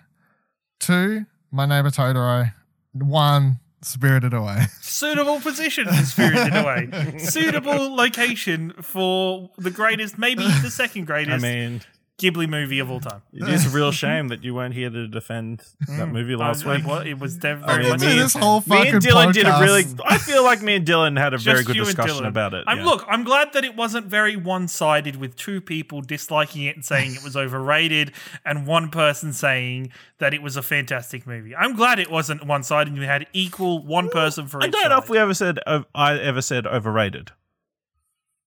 two, 0.80 1.26
My 1.50 1.66
Neighbor 1.66 1.90
Totoro; 1.90 2.52
one, 2.92 3.61
Spirited 3.85 4.33
Away. 4.33 4.62
Suitable 4.80 5.40
position 5.40 5.87
for 5.87 6.04
Spirited 6.04 6.57
Away. 6.57 7.18
Suitable 7.18 7.94
location 7.94 8.72
for 8.80 9.50
the 9.59 9.70
greatest, 9.70 10.18
maybe 10.18 10.44
the 10.44 10.70
second 10.70 11.02
I 11.02 11.07
greatest 11.07 11.42
mean, 11.42 11.83
Ghibli 12.16 12.48
movie 12.48 12.79
of 12.79 12.92
all 12.92 13.00
time. 13.00 13.22
it 13.33 13.48
is 13.48 13.66
a 13.66 13.77
real 13.77 13.90
shame 13.90 14.29
that 14.29 14.44
you 14.44 14.55
weren't 14.55 14.72
here 14.72 14.88
to 14.88 15.09
defend 15.09 15.62
that 15.88 16.07
movie 16.07 16.37
last 16.37 16.64
I- 16.64 16.77
week. 16.77 16.87
I- 16.87 17.05
it 17.07 17.18
was 17.18 17.37
de- 17.38 17.48
I 17.50 17.55
very 17.55 17.83
mean, 17.83 17.88
much. 17.90 18.00
me 18.03 18.11
and- 18.12 18.20
this 18.20 18.35
whole 18.35 18.61
Me 18.61 18.77
fucking 18.77 18.94
and 18.94 19.03
Dylan 19.05 19.33
did 19.33 19.46
a 19.46 19.50
podcast- 19.50 19.61
really. 19.62 19.85
I 20.07 20.18
feel 20.18 20.44
like 20.44 20.62
me 20.62 20.77
and 20.77 20.87
Dylan 20.87 21.18
had 21.18 21.35
a 21.35 21.38
very 21.38 21.64
good 21.64 21.74
you 21.74 21.83
and 21.83 21.87
discussion 21.88 22.24
Dylan. 22.24 22.29
about 22.29 22.55
it. 22.55 22.62
I'm, 22.68 22.79
yeah. 22.79 22.85
Look, 22.85 23.05
I'm 23.09 23.24
glad 23.24 23.53
that 23.55 23.64
it 23.64 23.74
wasn't 23.74 24.07
very 24.07 24.37
one 24.37 24.68
sided 24.68 25.16
with 25.16 25.35
two 25.35 25.61
people 25.61 26.03
disliking 26.03 26.62
it 26.62 26.77
and 26.77 26.85
saying 26.85 27.16
it 27.16 27.24
was 27.24 27.37
overrated 27.37 28.12
and 28.44 28.64
one 28.64 28.90
person 28.90 29.33
saying 29.33 29.90
that 30.18 30.33
it 30.33 30.40
was 30.40 30.57
a 30.57 30.62
fantastic 30.62 31.27
movie. 31.27 31.57
I'm 31.57 31.74
glad 31.74 31.98
it 31.98 32.12
wasn't 32.12 32.46
one 32.46 32.62
sided 32.62 32.92
and 32.92 32.96
you 33.03 33.09
had 33.09 33.27
equal 33.33 33.85
one 33.85 34.09
person 34.09 34.46
for 34.46 34.62
I 34.62 34.66
each 34.66 34.72
don't 34.72 34.88
know 34.88 34.98
if 34.98 35.11
we 35.11 35.18
ever 35.18 35.35
said 35.35 35.59
uh, 35.66 35.81
I 35.96 36.16
ever 36.16 36.42
said 36.42 36.64
overrated. 36.64 37.33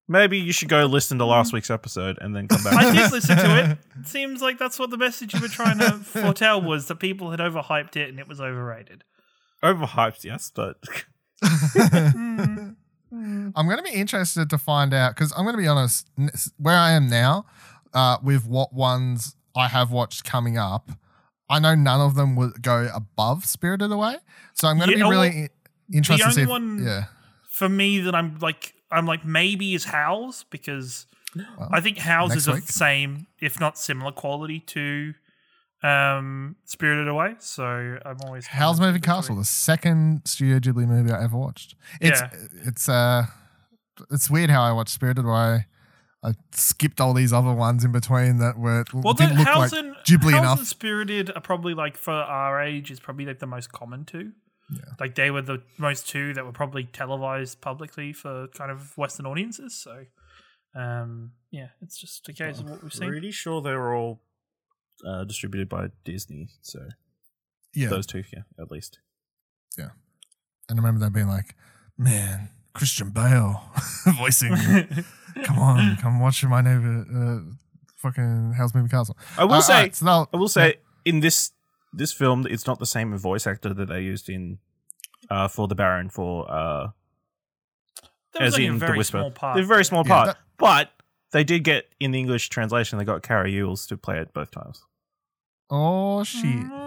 Maybe 0.09 0.37
you 0.37 0.53
should 0.53 0.69
go 0.69 0.85
listen 0.85 1.17
to 1.17 1.25
last 1.25 1.51
week's 1.51 1.69
episode 1.69 2.17
and 2.21 2.33
then 2.35 2.47
come 2.47 2.63
back. 2.63 2.73
I 2.75 2.93
did 2.95 3.11
listen 3.11 3.35
to 3.37 3.71
it. 3.71 3.77
It 3.99 4.07
seems 4.07 4.41
like 4.41 4.57
that's 4.57 4.79
what 4.79 4.89
the 4.89 4.97
message 4.97 5.33
you 5.33 5.41
were 5.41 5.47
trying 5.49 5.79
to 5.79 5.91
foretell 5.93 6.61
was 6.61 6.87
that 6.87 6.95
people 6.95 7.31
had 7.31 7.39
overhyped 7.41 7.97
it 7.97 8.07
and 8.09 8.17
it 8.19 8.27
was 8.27 8.39
overrated. 8.39 9.03
Overhyped, 9.63 10.23
yes, 10.23 10.49
but 10.53 10.77
I'm 11.43 12.75
going 13.53 13.77
to 13.77 13.83
be 13.83 13.91
interested 13.91 14.49
to 14.49 14.57
find 14.57 14.93
out 14.93 15.15
because 15.15 15.31
I'm 15.35 15.43
going 15.43 15.55
to 15.55 15.61
be 15.61 15.67
honest, 15.67 16.07
where 16.57 16.75
I 16.75 16.91
am 16.91 17.09
now, 17.09 17.45
uh, 17.93 18.17
with 18.23 18.45
what 18.47 18.73
ones 18.73 19.35
I 19.55 19.67
have 19.67 19.91
watched 19.91 20.23
coming 20.23 20.57
up, 20.57 20.91
I 21.49 21.59
know 21.59 21.75
none 21.75 22.01
of 22.01 22.15
them 22.15 22.35
would 22.35 22.61
go 22.61 22.89
above 22.93 23.45
Spirited 23.45 23.91
Away. 23.91 24.17
So 24.53 24.67
I'm 24.67 24.77
going 24.77 24.89
to 24.89 24.97
Yeah, 24.97 25.03
be 25.05 25.09
really 25.09 25.29
well, 25.29 25.43
i- 25.43 25.49
interested 25.95 26.25
to 26.25 26.31
see. 26.33 26.41
If, 26.43 26.49
one- 26.49 26.83
yeah, 26.83 27.05
For 27.49 27.69
me, 27.69 27.99
that 28.01 28.13
I'm 28.15 28.37
like, 28.39 28.73
I'm 28.91 29.05
like 29.05 29.25
maybe 29.25 29.73
is 29.73 29.85
Howls 29.85 30.45
because 30.49 31.05
Well, 31.35 31.69
I 31.71 31.81
think 31.81 31.97
Howls 31.97 32.35
is 32.35 32.47
of 32.47 32.65
the 32.65 32.71
same, 32.71 33.27
if 33.41 33.59
not 33.59 33.77
similar 33.77 34.11
quality 34.11 34.59
to 34.61 35.13
um 35.83 36.55
Spirited 36.65 37.07
Away. 37.07 37.35
So 37.39 37.63
I'm 38.05 38.17
always 38.23 38.47
Howl's 38.47 38.79
Moving. 38.79 39.01
Castle, 39.01 39.35
the 39.35 39.45
second 39.45 40.21
Studio 40.25 40.59
Ghibli 40.59 40.87
movie 40.87 41.11
I 41.11 41.23
ever 41.23 41.37
watched. 41.37 41.75
It's 42.01 42.19
Yeah. 42.21 42.29
it's 42.65 42.89
uh 42.89 43.25
it's 44.11 44.29
weird 44.29 44.49
how 44.49 44.61
I 44.63 44.71
watched 44.71 44.93
Spirited 44.93 45.25
Away. 45.25 45.65
I 46.23 46.31
skipped 46.51 46.99
all 46.99 47.13
these 47.13 47.31
other 47.31 47.53
ones 47.53 47.85
in 47.85 47.91
between 47.91 48.37
that 48.39 48.57
were 48.57 48.83
Well, 48.91 49.13
didn't 49.13 49.37
look 49.37 49.47
Howls 49.47 49.71
like 49.71 49.83
and 49.83 49.95
Ghibli 49.97 50.31
Howls 50.31 50.41
enough. 50.43 50.57
and 50.59 50.67
Spirited 50.67 51.31
are 51.35 51.41
probably 51.41 51.75
like 51.75 51.95
for 51.95 52.11
our 52.13 52.59
age 52.61 52.89
is 52.89 52.99
probably 52.99 53.25
like 53.25 53.39
the 53.39 53.45
most 53.47 53.71
common 53.71 54.03
two. 54.05 54.31
Yeah. 54.69 54.81
Like 54.99 55.15
they 55.15 55.31
were 55.31 55.41
the 55.41 55.61
most 55.77 56.09
two 56.09 56.33
that 56.33 56.45
were 56.45 56.51
probably 56.51 56.83
televised 56.85 57.61
publicly 57.61 58.11
for 58.13 58.47
kind 58.49 58.69
of 58.71 58.97
Western 58.97 59.25
audiences. 59.25 59.75
So, 59.81 60.05
um, 60.75 61.31
yeah, 61.51 61.67
it's 61.81 61.97
just 61.99 62.27
a 62.27 62.33
case 62.33 62.59
of 62.59 62.69
what 62.69 62.83
we've 62.83 62.93
seen. 62.93 63.07
pretty 63.09 63.31
sure 63.31 63.61
they 63.61 63.71
were 63.71 63.95
all 63.95 64.21
uh, 65.07 65.23
distributed 65.23 65.69
by 65.69 65.87
Disney. 66.03 66.49
So 66.61 66.79
Yeah, 67.73 67.89
those 67.89 68.05
two, 68.05 68.23
yeah, 68.33 68.41
at 68.59 68.69
least. 68.69 68.99
Yeah, 69.77 69.89
and 70.69 70.79
I 70.79 70.81
remember 70.81 70.99
them 70.99 71.13
being 71.13 71.27
like, 71.29 71.55
"Man, 71.97 72.49
Christian 72.73 73.11
Bale 73.11 73.61
voicing. 74.17 74.53
come 75.43 75.59
on, 75.59 75.95
come 75.97 76.19
watch 76.19 76.43
my 76.43 76.61
neighbor, 76.61 77.05
uh, 77.15 77.53
fucking 77.97 78.53
Howl's 78.57 78.73
Moving 78.75 78.89
Castle." 78.89 79.15
I 79.37 79.45
will 79.45 79.53
Uh, 79.55 79.61
say, 79.61 79.73
alright, 79.75 79.95
so 79.95 80.27
I 80.33 80.37
will 80.37 80.47
say, 80.49 80.75
in 81.05 81.19
this 81.21 81.51
this 81.97 82.13
film, 82.13 82.45
it's 82.49 82.65
not 82.67 82.79
the 82.79 82.85
same 82.85 83.15
voice 83.17 83.45
actor 83.47 83.73
that 83.73 83.87
they 83.89 84.01
used 84.01 84.29
in 84.29 84.59
uh, 85.29 85.47
for 85.47 85.67
the 85.67 85.75
Baron 85.75 86.09
for 86.09 86.49
uh, 86.49 86.87
That 88.33 88.41
was 88.43 88.47
as 88.49 88.53
only 88.55 88.67
a 88.67 88.71
in 88.71 88.79
very 88.79 88.91
the 88.93 88.97
Whisper. 88.99 89.17
small 89.19 89.31
part. 89.31 89.55
They're 89.55 89.63
a 89.63 89.67
very 89.67 89.83
small 89.85 90.03
Yeah, 90.05 90.13
part, 90.13 90.27
that- 90.27 90.37
but 90.57 90.91
they 91.31 91.43
did 91.43 91.63
get 91.63 91.85
in 91.99 92.11
the 92.11 92.19
English 92.19 92.49
translation. 92.49 92.97
They 92.97 93.05
got 93.05 93.21
Cary 93.23 93.59
Elwes 93.59 93.85
to 93.87 93.97
play 93.97 94.19
it 94.19 94.33
both 94.33 94.51
times. 94.51 94.83
oh 95.69 96.23
shit! 96.23 96.65
Oh. 96.71 96.86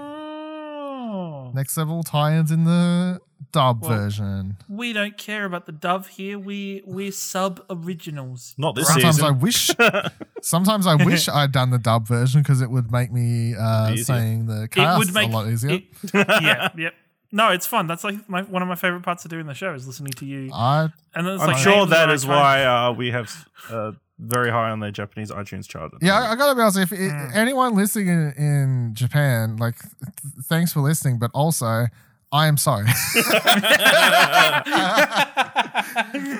Next 1.55 1.77
level 1.77 2.03
tie-ins 2.03 2.51
in 2.51 2.65
the 2.65 3.21
dub 3.53 3.83
Well, 3.83 3.91
version. 3.91 4.57
We 4.69 4.93
don't 4.93 5.17
care 5.17 5.45
about 5.45 5.67
the 5.67 5.73
dub 5.73 6.07
here. 6.07 6.39
We 6.39 6.83
we're 6.85 7.13
sub 7.13 7.65
originals. 7.71 8.55
Not 8.59 8.75
this 8.75 8.89
Sometimes 8.89 9.23
I 9.23 9.31
wish. 9.31 9.71
Sometimes 10.43 10.87
I 10.87 10.95
wish 10.97 11.29
I'd 11.33 11.53
done 11.53 11.71
the 11.71 11.79
dub 11.79 12.07
version 12.07 12.43
because 12.43 12.61
it 12.61 12.71
would 12.71 12.91
make 12.93 13.13
me 13.13 13.55
uh, 13.59 13.97
saying 13.97 14.47
the 14.47 14.65
It 14.65 14.71
cast 14.73 14.99
would 14.99 15.15
make 15.15 15.31
a 15.31 15.33
lot 15.33 15.49
easier. 15.49 15.71
it- 15.73 15.85
yeah, 16.15 16.69
yep. 16.77 16.95
No, 17.33 17.51
it's 17.51 17.67
fun. 17.67 17.87
That's 17.87 18.03
like 18.03 18.29
my, 18.29 18.43
one 18.43 18.61
of 18.63 18.69
my 18.69 18.75
favorite 18.75 19.03
parts 19.03 19.25
of 19.25 19.31
doing 19.31 19.47
the 19.47 19.55
show 19.55 19.73
is 19.75 19.87
listening 19.87 20.13
to 20.15 20.27
you. 20.27 20.51
I, 20.53 20.89
and 21.15 21.27
it's 21.29 21.41
I'm 21.43 21.49
like 21.51 21.59
sure 21.59 21.77
names 21.77 21.91
that 21.91 22.07
the 22.07 22.13
is 22.13 22.27
right 22.27 22.37
why 22.37 22.65
uh, 22.65 22.93
we 22.93 23.11
have 23.13 23.31
uh, 23.71 23.93
very 24.19 24.51
high 24.51 24.71
on 24.71 24.81
the 24.81 24.91
Japanese 24.91 25.31
iTunes 25.31 25.69
chart. 25.69 25.93
yeah, 26.03 26.19
I. 26.21 26.33
I 26.33 26.35
gotta 26.37 26.55
be 26.57 26.61
honest. 26.61 26.79
If 26.79 26.91
it, 26.93 26.99
Mm. 26.99 27.35
anyone 27.37 27.75
listening 27.77 28.09
in, 28.09 28.33
in 28.37 28.91
Japan, 28.95 29.57
like, 29.59 29.77
th- 29.81 30.45
thanks 30.47 30.73
for 30.73 30.81
listening, 30.81 31.19
but 31.21 31.31
also, 31.33 31.87
I 32.33 32.47
am 32.49 32.57
sorry. 32.57 32.87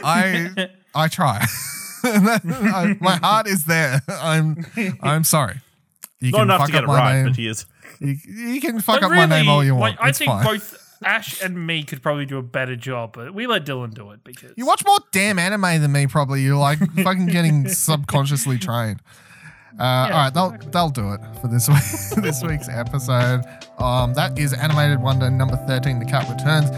I 0.05 0.69
I 0.95 1.09
try. 1.09 1.45
I- 2.05 2.97
my 3.01 3.17
heart 3.17 3.47
is 3.47 3.65
there. 3.65 4.01
I'm 4.09 4.65
I'm 5.03 5.25
sorry. 5.25 5.61
You 6.21 6.33
Not 6.33 6.43
enough 6.43 6.59
fuck 6.61 6.67
to 6.67 6.73
get 6.73 6.79
up 6.85 6.85
it 6.85 6.93
my 6.93 6.99
right, 6.99 7.15
name. 7.17 7.27
but 7.29 7.37
he 7.37 7.47
is. 7.49 7.65
You, 8.01 8.17
you 8.27 8.61
can 8.61 8.81
fuck 8.81 9.01
But 9.01 9.07
up 9.07 9.13
my 9.13 9.27
name 9.27 9.49
all 9.49 9.63
you 9.63 9.75
want. 9.75 9.97
Like, 9.97 10.05
I 10.05 10.09
it's 10.09 10.19
think 10.19 10.31
fine. 10.31 10.45
both 10.45 10.99
Ash 11.05 11.41
and 11.43 11.67
me 11.67 11.83
could 11.83 12.03
probably 12.03 12.27
do 12.27 12.39
a 12.39 12.43
better 12.43 12.77
job, 12.77 13.13
but 13.15 13.33
we 13.33 13.47
let 13.47 13.65
Dylan 13.65 13.95
do 13.95 14.11
it 14.11 14.25
because 14.25 14.53
You 14.57 14.67
watch 14.67 14.85
more 14.87 14.99
damn 15.13 15.39
anime 15.39 15.81
than 15.81 15.93
me, 15.93 16.07
probably. 16.07 16.43
You're 16.43 16.57
like 16.57 16.79
fucking 17.03 17.27
getting 17.27 17.69
subconsciously 17.69 18.59
trained. 18.59 19.01
Uh, 19.79 19.83
all 19.83 20.11
right, 20.11 20.35
they'll 20.35 20.57
they'll 20.73 20.91
do 20.91 21.13
it 21.15 21.21
for 21.41 21.49
this 21.49 21.69
week, 22.15 22.23
this 22.25 22.43
week's 22.43 22.69
episode. 22.69 23.43
Um, 23.79 24.13
that 24.15 24.39
is 24.39 24.53
animated 24.53 25.01
wonder 25.01 25.31
number 25.31 25.57
thirteen. 25.67 25.99
The 25.99 26.05
cat 26.05 26.29
returns. 26.29 26.71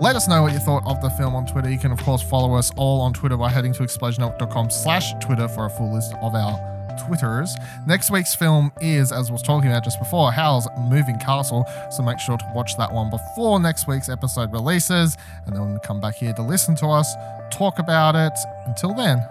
Let 0.00 0.16
us 0.16 0.28
know 0.28 0.42
what 0.42 0.52
you 0.52 0.60
thought 0.60 0.84
of 0.86 1.00
the 1.02 1.10
film 1.10 1.34
on 1.34 1.44
Twitter. 1.46 1.68
You 1.68 1.78
can, 1.78 1.90
of 1.90 1.98
course, 2.02 2.22
follow 2.22 2.54
us 2.54 2.70
all 2.76 3.00
on 3.00 3.12
Twitter 3.12 3.36
by 3.36 3.50
heading 3.50 3.72
to 3.74 3.82
explosionout.com 3.82 4.70
slash 4.70 5.12
Twitter 5.20 5.48
for 5.48 5.66
a 5.66 5.70
full 5.70 5.92
list 5.92 6.14
of 6.22 6.34
our 6.36 6.77
Twitters. 7.06 7.54
Next 7.86 8.10
week's 8.10 8.34
film 8.34 8.72
is, 8.80 9.12
as 9.12 9.30
I 9.30 9.32
was 9.32 9.42
talking 9.42 9.70
about 9.70 9.84
just 9.84 9.98
before, 9.98 10.32
Howl's 10.32 10.68
Moving 10.88 11.18
Castle. 11.18 11.64
So 11.90 12.02
make 12.02 12.18
sure 12.18 12.36
to 12.36 12.52
watch 12.54 12.76
that 12.76 12.92
one 12.92 13.10
before 13.10 13.60
next 13.60 13.86
week's 13.86 14.08
episode 14.08 14.52
releases, 14.52 15.16
and 15.46 15.54
then 15.56 15.78
come 15.84 16.00
back 16.00 16.14
here 16.14 16.32
to 16.34 16.42
listen 16.42 16.74
to 16.76 16.86
us 16.86 17.14
talk 17.50 17.78
about 17.78 18.14
it. 18.14 18.38
Until 18.66 18.94
then, 18.94 19.24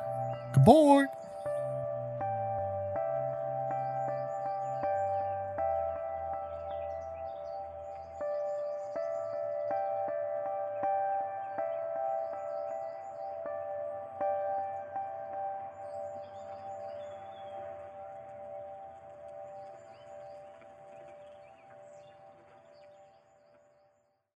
goodbye. 0.54 1.17